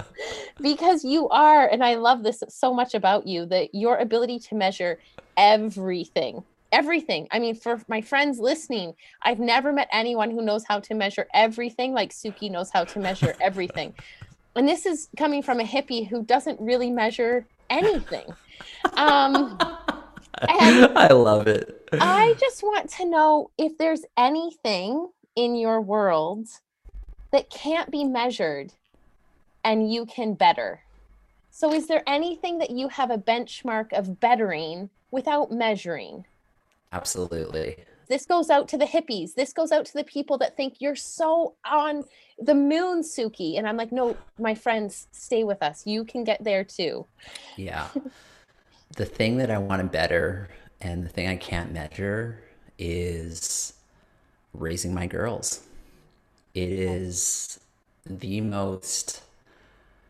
because 0.61 1.03
you 1.03 1.27
are, 1.29 1.67
and 1.67 1.83
I 1.83 1.95
love 1.95 2.23
this 2.23 2.43
so 2.49 2.73
much 2.73 2.93
about 2.93 3.25
you 3.25 3.45
that 3.47 3.73
your 3.73 3.97
ability 3.97 4.39
to 4.39 4.55
measure 4.55 4.99
everything. 5.35 6.43
Everything. 6.71 7.27
I 7.31 7.39
mean, 7.39 7.55
for 7.55 7.81
my 7.87 8.01
friends 8.01 8.39
listening, 8.39 8.93
I've 9.23 9.39
never 9.39 9.73
met 9.73 9.89
anyone 9.91 10.31
who 10.31 10.41
knows 10.41 10.63
how 10.63 10.79
to 10.81 10.93
measure 10.93 11.27
everything 11.33 11.93
like 11.93 12.11
Sukhi 12.11 12.49
knows 12.49 12.69
how 12.71 12.85
to 12.85 12.99
measure 12.99 13.35
everything. 13.41 13.93
and 14.55 14.67
this 14.67 14.85
is 14.85 15.09
coming 15.17 15.41
from 15.41 15.59
a 15.59 15.65
hippie 15.65 16.07
who 16.07 16.23
doesn't 16.23 16.59
really 16.61 16.91
measure 16.91 17.45
anything. 17.69 18.25
Um, 18.93 19.57
I 20.41 21.09
love 21.11 21.47
it. 21.47 21.89
I 21.93 22.35
just 22.39 22.63
want 22.63 22.89
to 22.91 23.05
know 23.05 23.51
if 23.57 23.77
there's 23.77 24.05
anything 24.17 25.09
in 25.35 25.55
your 25.55 25.81
world 25.81 26.47
that 27.31 27.49
can't 27.49 27.89
be 27.91 28.03
measured 28.03 28.73
and 29.63 29.91
you 29.91 30.05
can 30.05 30.33
better. 30.33 30.81
So, 31.49 31.73
is 31.73 31.87
there 31.87 32.03
anything 32.07 32.59
that 32.59 32.69
you 32.69 32.87
have 32.87 33.11
a 33.11 33.17
benchmark 33.17 33.93
of 33.93 34.19
bettering 34.19 34.89
without 35.11 35.51
measuring? 35.51 36.25
Absolutely. 36.93 37.77
This 38.07 38.25
goes 38.25 38.49
out 38.49 38.67
to 38.69 38.77
the 38.77 38.85
hippies. 38.85 39.35
This 39.35 39.53
goes 39.53 39.71
out 39.71 39.85
to 39.85 39.93
the 39.93 40.03
people 40.03 40.37
that 40.39 40.57
think 40.57 40.75
you're 40.79 40.95
so 40.95 41.55
on 41.65 42.03
the 42.37 42.55
moon, 42.55 43.03
Sukhi. 43.03 43.57
And 43.57 43.67
I'm 43.67 43.77
like, 43.77 43.91
no, 43.91 44.17
my 44.37 44.53
friends, 44.53 45.07
stay 45.11 45.45
with 45.45 45.63
us. 45.63 45.85
You 45.85 46.03
can 46.03 46.25
get 46.25 46.43
there 46.43 46.65
too. 46.65 47.05
Yeah. 47.55 47.87
the 48.97 49.05
thing 49.05 49.37
that 49.37 49.49
I 49.49 49.57
want 49.59 49.81
to 49.81 49.87
better 49.87 50.49
and 50.81 51.05
the 51.05 51.09
thing 51.09 51.27
I 51.27 51.37
can't 51.37 51.71
measure 51.71 52.43
is 52.77 53.73
raising 54.53 54.93
my 54.93 55.07
girls. 55.07 55.61
It 56.53 56.69
is 56.69 57.59
the 58.05 58.41
most 58.41 59.21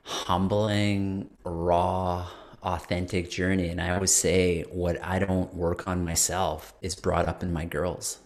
humbling, 0.03 1.29
raw, 1.43 2.27
authentic 2.63 3.29
journey. 3.29 3.69
And 3.69 3.81
I 3.81 3.93
always 3.93 4.13
say, 4.13 4.63
what 4.71 5.01
I 5.03 5.19
don't 5.19 5.53
work 5.53 5.87
on 5.87 6.03
myself 6.03 6.73
is 6.81 6.95
brought 6.95 7.27
up 7.27 7.43
in 7.43 7.53
my 7.53 7.65
girls. 7.65 8.19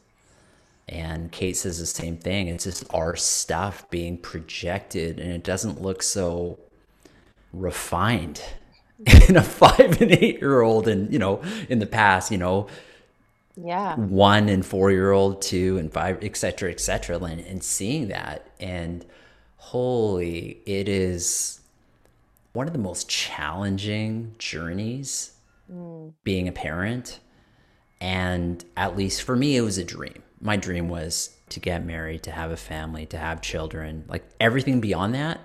And 0.87 1.31
Kate 1.31 1.57
says 1.57 1.79
the 1.79 1.85
same 1.85 2.17
thing. 2.17 2.47
It's 2.47 2.65
just 2.65 2.85
our 2.93 3.15
stuff 3.15 3.89
being 3.89 4.17
projected, 4.17 5.19
and 5.19 5.31
it 5.31 5.43
doesn't 5.43 5.81
look 5.81 6.03
so 6.03 6.59
refined 7.51 8.41
in 9.27 9.35
a 9.35 9.41
five 9.41 9.99
and 9.99 10.11
eight 10.11 10.39
year 10.39 10.61
old. 10.61 10.87
And, 10.87 11.11
you 11.11 11.17
know, 11.17 11.41
in 11.69 11.79
the 11.79 11.87
past, 11.87 12.31
you 12.31 12.37
know, 12.37 12.67
yeah. 13.57 13.95
one 13.95 14.49
and 14.49 14.65
four 14.65 14.91
year 14.91 15.11
old 15.11 15.41
two 15.41 15.77
and 15.77 15.91
five 15.91 16.17
et 16.21 16.35
cetera 16.35 16.71
et 16.71 16.79
cetera 16.79 17.17
and, 17.17 17.41
and 17.41 17.63
seeing 17.63 18.07
that 18.09 18.47
and 18.59 19.05
holy 19.57 20.61
it 20.65 20.87
is 20.87 21.59
one 22.53 22.67
of 22.67 22.73
the 22.73 22.79
most 22.79 23.09
challenging 23.09 24.33
journeys 24.37 25.33
mm. 25.71 26.11
being 26.23 26.47
a 26.47 26.51
parent 26.51 27.19
and 28.01 28.63
at 28.77 28.95
least 28.95 29.23
for 29.23 29.35
me 29.35 29.57
it 29.57 29.61
was 29.61 29.77
a 29.77 29.83
dream. 29.83 30.21
My 30.41 30.57
dream 30.57 30.89
was 30.89 31.35
to 31.49 31.59
get 31.59 31.85
married 31.85 32.23
to 32.23 32.31
have 32.31 32.51
a 32.51 32.57
family 32.57 33.05
to 33.07 33.17
have 33.17 33.41
children. 33.41 34.05
Like 34.07 34.23
everything 34.39 34.81
beyond 34.81 35.15
that 35.15 35.39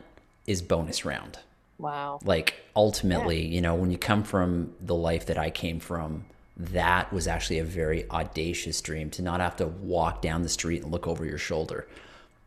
is 0.47 0.63
bonus 0.63 1.05
round. 1.05 1.39
Wow. 1.79 2.19
Like 2.25 2.55
ultimately 2.77 3.43
yeah. 3.43 3.55
you 3.55 3.61
know 3.61 3.75
when 3.75 3.91
you 3.91 3.99
come 3.99 4.23
from 4.23 4.73
the 4.81 4.95
life 4.95 5.27
that 5.27 5.37
i 5.37 5.51
came 5.51 5.81
from 5.81 6.25
that 6.61 7.11
was 7.11 7.27
actually 7.27 7.59
a 7.59 7.65
very 7.65 8.09
audacious 8.11 8.81
dream 8.83 9.09
to 9.11 9.23
not 9.23 9.41
have 9.41 9.57
to 9.57 9.67
walk 9.67 10.21
down 10.21 10.43
the 10.43 10.49
street 10.49 10.83
and 10.83 10.93
look 10.93 11.07
over 11.07 11.25
your 11.25 11.39
shoulder. 11.39 11.89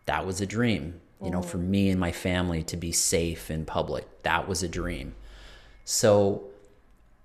That 0.06 0.26
was 0.26 0.40
a 0.40 0.46
dream, 0.46 1.02
you 1.22 1.32
know, 1.32 1.42
for 1.42 1.58
me 1.58 1.90
and 1.90 2.00
my 2.00 2.12
family 2.12 2.62
to 2.64 2.78
be 2.78 2.92
safe 2.92 3.50
in 3.50 3.66
public. 3.66 4.06
That 4.22 4.48
was 4.48 4.62
a 4.62 4.68
dream. 4.68 5.16
So 5.84 6.44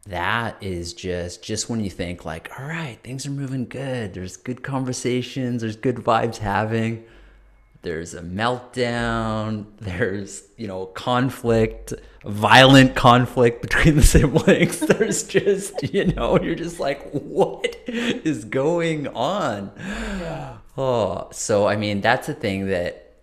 that 0.07 0.57
is 0.63 0.95
just 0.95 1.43
just 1.43 1.69
when 1.69 1.81
you 1.81 1.91
think 1.91 2.25
like, 2.25 2.51
all 2.59 2.67
right, 2.67 2.99
things 3.03 3.27
are 3.27 3.31
moving 3.31 3.67
good. 3.67 4.15
There's 4.15 4.39
good 4.39 4.63
conversations, 4.63 5.61
there's 5.61 5.77
good 5.77 5.97
vibes 5.97 6.39
having. 6.39 7.05
There's 7.89 8.13
a 8.13 8.21
meltdown, 8.21 9.65
there's, 9.81 10.43
you 10.59 10.67
know, 10.67 10.87
conflict, 10.87 11.95
violent 12.25 12.95
conflict 12.95 13.63
between 13.63 13.97
the 13.97 14.03
siblings. 14.15 14.81
There's 14.81 15.23
just, 15.23 15.83
you 15.95 16.07
know, 16.13 16.39
you're 16.39 16.55
just 16.55 16.79
like, 16.79 17.11
what 17.11 17.77
is 17.87 18.45
going 18.45 19.09
on? 19.09 19.73
Yeah. 19.79 20.59
Oh, 20.77 21.29
so 21.33 21.67
I 21.67 21.77
mean, 21.77 22.03
that's 22.03 22.29
a 22.29 22.35
thing 22.35 22.69
that 22.69 23.15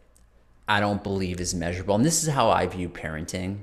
I 0.67 0.79
don't 0.79 1.03
believe 1.03 1.39
is 1.39 1.53
measurable. 1.53 1.95
And 1.95 2.03
this 2.03 2.23
is 2.23 2.29
how 2.29 2.49
I 2.49 2.65
view 2.65 2.89
parenting. 2.89 3.59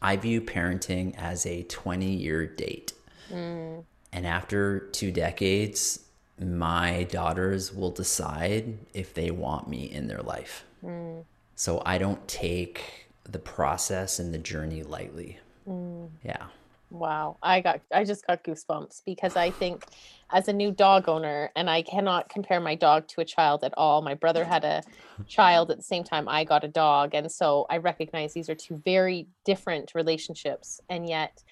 I 0.00 0.16
view 0.16 0.40
parenting 0.40 1.14
as 1.18 1.44
a 1.44 1.64
20 1.64 2.06
year 2.06 2.46
date. 2.46 2.94
Mm. 3.30 3.84
And 4.12 4.26
after 4.26 4.80
two 4.80 5.12
decades, 5.12 6.00
my 6.40 7.04
daughters 7.04 7.74
will 7.74 7.90
decide 7.90 8.78
if 8.94 9.14
they 9.14 9.30
want 9.30 9.68
me 9.68 9.90
in 9.90 10.06
their 10.08 10.22
life. 10.22 10.64
Mm. 10.84 11.24
So 11.54 11.82
I 11.84 11.98
don't 11.98 12.26
take 12.28 13.08
the 13.24 13.38
process 13.38 14.18
and 14.18 14.32
the 14.32 14.38
journey 14.38 14.82
lightly. 14.82 15.38
Mm. 15.68 16.10
Yeah. 16.22 16.46
Wow. 16.90 17.36
I 17.42 17.60
got 17.60 17.80
I 17.92 18.04
just 18.04 18.26
got 18.26 18.42
goosebumps 18.44 19.02
because 19.04 19.36
I 19.36 19.50
think 19.50 19.84
as 20.30 20.48
a 20.48 20.52
new 20.52 20.70
dog 20.70 21.08
owner 21.08 21.50
and 21.54 21.68
I 21.68 21.82
cannot 21.82 22.30
compare 22.30 22.60
my 22.60 22.74
dog 22.74 23.08
to 23.08 23.20
a 23.20 23.24
child 23.24 23.62
at 23.62 23.74
all. 23.76 24.00
My 24.00 24.14
brother 24.14 24.44
had 24.44 24.64
a 24.64 24.82
child 25.26 25.70
at 25.70 25.76
the 25.76 25.82
same 25.82 26.04
time 26.04 26.28
I 26.28 26.44
got 26.44 26.64
a 26.64 26.68
dog 26.68 27.10
and 27.14 27.30
so 27.30 27.66
I 27.68 27.76
recognize 27.76 28.32
these 28.32 28.48
are 28.48 28.54
two 28.54 28.80
very 28.84 29.26
different 29.44 29.94
relationships 29.94 30.80
and 30.88 31.06
yet 31.06 31.42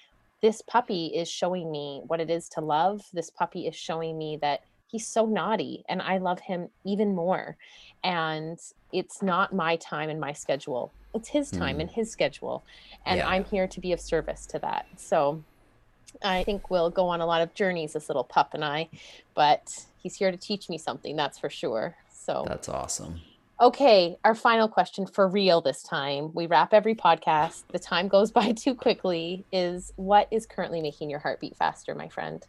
this 0.41 0.61
puppy 0.61 1.07
is 1.07 1.27
showing 1.27 1.71
me 1.71 2.01
what 2.07 2.19
it 2.19 2.29
is 2.29 2.49
to 2.49 2.61
love. 2.61 3.01
This 3.13 3.29
puppy 3.29 3.67
is 3.67 3.75
showing 3.75 4.17
me 4.17 4.37
that 4.41 4.63
he's 4.87 5.05
so 5.05 5.25
naughty 5.25 5.83
and 5.87 6.01
I 6.01 6.17
love 6.17 6.39
him 6.39 6.69
even 6.83 7.13
more. 7.13 7.57
And 8.03 8.59
it's 8.91 9.21
not 9.21 9.53
my 9.53 9.75
time 9.77 10.09
and 10.09 10.19
my 10.19 10.33
schedule. 10.33 10.91
It's 11.13 11.29
his 11.29 11.51
time 11.51 11.77
mm. 11.77 11.81
and 11.81 11.91
his 11.91 12.11
schedule. 12.11 12.63
And 13.05 13.19
yeah. 13.19 13.27
I'm 13.27 13.43
here 13.43 13.67
to 13.67 13.79
be 13.79 13.91
of 13.91 13.99
service 13.99 14.45
to 14.47 14.59
that. 14.59 14.85
So 14.97 15.43
I 16.23 16.43
think 16.43 16.69
we'll 16.69 16.89
go 16.89 17.07
on 17.07 17.21
a 17.21 17.25
lot 17.25 17.41
of 17.41 17.53
journeys, 17.53 17.93
this 17.93 18.09
little 18.09 18.23
pup 18.23 18.53
and 18.53 18.63
I, 18.63 18.89
but 19.35 19.85
he's 19.97 20.15
here 20.15 20.31
to 20.31 20.37
teach 20.37 20.69
me 20.69 20.77
something, 20.77 21.15
that's 21.15 21.37
for 21.37 21.49
sure. 21.49 21.95
So 22.09 22.45
that's 22.47 22.69
awesome. 22.69 23.21
Okay, 23.59 24.17
our 24.23 24.35
final 24.35 24.67
question 24.67 25.07
for 25.07 25.27
real 25.27 25.61
this 25.61 25.81
time. 25.81 26.31
We 26.33 26.45
wrap 26.45 26.75
every 26.75 26.93
podcast. 26.93 27.63
The 27.71 27.79
time 27.79 28.07
goes 28.07 28.31
by 28.31 28.51
too 28.55 28.75
quickly. 28.75 29.45
Is 29.51 29.91
what 29.95 30.27
is 30.29 30.45
currently 30.45 30.81
making 30.81 31.09
your 31.09 31.19
heart 31.19 31.39
beat 31.39 31.55
faster, 31.55 31.95
my 31.95 32.07
friend? 32.07 32.45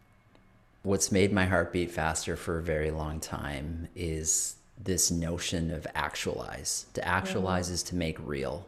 What's 0.82 1.12
made 1.12 1.32
my 1.32 1.44
heart 1.46 1.72
beat 1.72 1.90
faster 1.90 2.36
for 2.36 2.58
a 2.58 2.62
very 2.62 2.90
long 2.90 3.20
time 3.20 3.88
is 3.94 4.56
this 4.82 5.10
notion 5.10 5.70
of 5.70 5.86
actualize. 5.94 6.86
To 6.94 7.06
actualize 7.06 7.68
mm. 7.68 7.72
is 7.72 7.82
to 7.84 7.96
make 7.96 8.16
real. 8.24 8.66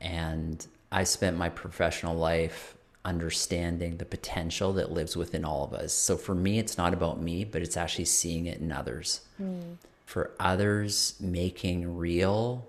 And 0.00 0.66
I 0.90 1.04
spent 1.04 1.36
my 1.36 1.48
professional 1.48 2.16
life 2.16 2.74
understanding 3.04 3.96
the 3.96 4.04
potential 4.04 4.72
that 4.74 4.92
lives 4.92 5.16
within 5.16 5.44
all 5.44 5.64
of 5.64 5.72
us. 5.72 5.92
So 5.92 6.16
for 6.16 6.34
me, 6.34 6.58
it's 6.58 6.76
not 6.76 6.92
about 6.92 7.20
me, 7.20 7.44
but 7.44 7.62
it's 7.62 7.76
actually 7.76 8.04
seeing 8.04 8.46
it 8.46 8.60
in 8.60 8.72
others. 8.72 9.22
Mm 9.40 9.76
for 10.12 10.30
others 10.38 11.14
making 11.20 11.96
real 11.96 12.66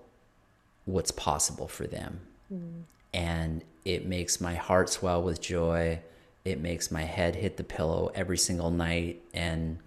what's 0.86 1.10
possible 1.10 1.68
for 1.68 1.86
them. 1.86 2.18
Mm. 2.50 2.84
And 3.12 3.62
it 3.84 4.06
makes 4.06 4.40
my 4.40 4.54
heart 4.54 4.88
swell 4.88 5.22
with 5.22 5.42
joy. 5.42 6.00
It 6.44 6.60
makes 6.60 6.90
my 6.90 7.02
head 7.02 7.36
hit 7.36 7.56
the 7.56 7.64
pillow 7.64 8.12
every 8.14 8.36
single 8.36 8.70
night. 8.70 9.22
And 9.32 9.78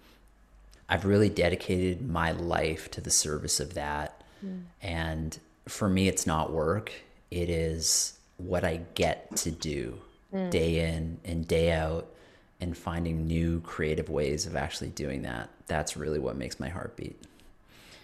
I've 0.88 1.04
really 1.04 1.28
dedicated 1.28 2.08
my 2.08 2.32
life 2.32 2.90
to 2.92 3.00
the 3.00 3.10
service 3.10 3.60
of 3.60 3.74
that. 3.74 4.22
Mm. 4.44 4.62
And 4.82 5.38
for 5.66 5.88
me, 5.88 6.08
it's 6.08 6.26
not 6.26 6.52
work, 6.52 6.92
it 7.30 7.50
is 7.50 8.14
what 8.38 8.64
I 8.64 8.80
get 8.94 9.36
to 9.36 9.50
do 9.50 9.98
mm. 10.32 10.50
day 10.50 10.92
in 10.92 11.18
and 11.24 11.46
day 11.46 11.72
out 11.72 12.08
and 12.60 12.76
finding 12.76 13.26
new 13.26 13.60
creative 13.60 14.08
ways 14.08 14.46
of 14.46 14.56
actually 14.56 14.90
doing 14.90 15.22
that. 15.22 15.50
That's 15.66 15.96
really 15.96 16.18
what 16.18 16.36
makes 16.36 16.58
my 16.58 16.68
heart 16.68 16.96
beat. 16.96 17.20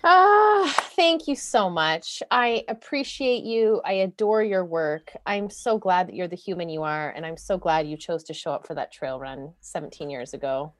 Ah, 0.07 0.70
thank 0.96 1.26
you 1.26 1.34
so 1.34 1.70
much. 1.70 2.22
I 2.30 2.62
appreciate 2.68 3.42
you. 3.42 3.80
I 3.86 3.92
adore 3.92 4.42
your 4.42 4.62
work. 4.62 5.16
I'm 5.24 5.48
so 5.48 5.78
glad 5.78 6.09
that 6.09 6.14
you're 6.14 6.28
the 6.28 6.36
human 6.36 6.68
you 6.68 6.82
are, 6.82 7.09
and 7.12 7.24
I'm 7.24 7.38
so 7.38 7.57
glad 7.57 7.88
you 7.88 7.96
chose 7.96 8.22
to 8.24 8.34
show 8.34 8.52
up 8.52 8.66
for 8.66 8.74
that 8.74 8.92
trail 8.92 9.18
run 9.18 9.55
17 9.62 10.11
years 10.11 10.34
ago. 10.34 10.74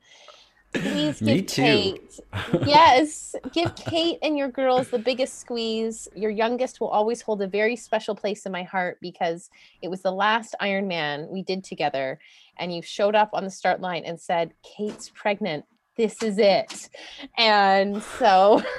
Please 0.75 1.21
give. 1.25 1.47
Kate, 1.47 2.21
yes, 2.67 3.35
give 3.55 3.75
Kate 3.77 4.19
and 4.23 4.37
your 4.37 4.51
girls 4.51 4.89
the 4.89 4.99
biggest 4.99 5.41
squeeze. 5.41 6.07
Your 6.15 6.31
youngest 6.31 6.79
will 6.79 6.89
always 6.89 7.23
hold 7.23 7.41
a 7.41 7.49
very 7.49 7.77
special 7.77 8.15
place 8.15 8.45
in 8.45 8.53
my 8.53 8.63
heart 8.63 8.99
because 9.01 9.49
it 9.81 9.89
was 9.89 10.03
the 10.03 10.13
last 10.13 10.55
Ironman 10.61 11.31
we 11.31 11.43
did 11.43 11.65
together, 11.65 12.19
and 12.59 12.75
you 12.75 12.83
showed 12.83 13.15
up 13.15 13.31
on 13.33 13.45
the 13.45 13.51
start 13.51 13.81
line 13.81 14.05
and 14.05 14.21
said, 14.21 14.53
"Kate's 14.63 15.09
pregnant. 15.09 15.65
This 15.97 16.23
is 16.23 16.37
it," 16.37 16.91
and 17.39 18.03
so. 18.03 18.63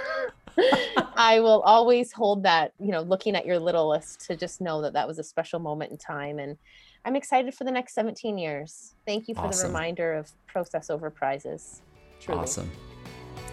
I 1.16 1.40
will 1.40 1.62
always 1.62 2.12
hold 2.12 2.44
that, 2.44 2.74
you 2.80 2.92
know, 2.92 3.02
looking 3.02 3.36
at 3.36 3.46
your 3.46 3.60
littlest 3.60 4.22
to 4.28 4.36
just 4.36 4.62
know 4.62 4.82
that 4.82 4.94
that 4.94 5.08
was 5.08 5.20
a 5.20 5.24
special 5.24 5.60
moment 5.60 5.92
in 5.92 5.98
time. 5.98 6.40
And 6.40 6.58
I'm 7.06 7.16
excited 7.16 7.54
for 7.54 7.64
the 7.64 7.72
next 7.72 7.94
17 7.94 8.38
years. 8.38 8.96
Thank 9.06 9.28
you 9.28 9.36
for 9.36 9.42
awesome. 9.42 9.72
the 9.72 9.74
reminder 9.74 10.14
of 10.14 10.32
process 10.48 10.90
over 10.90 11.10
prizes. 11.10 11.82
Truly. 12.20 12.42
Awesome. 12.42 12.72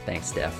Thanks, 0.06 0.28
Steph. 0.28 0.56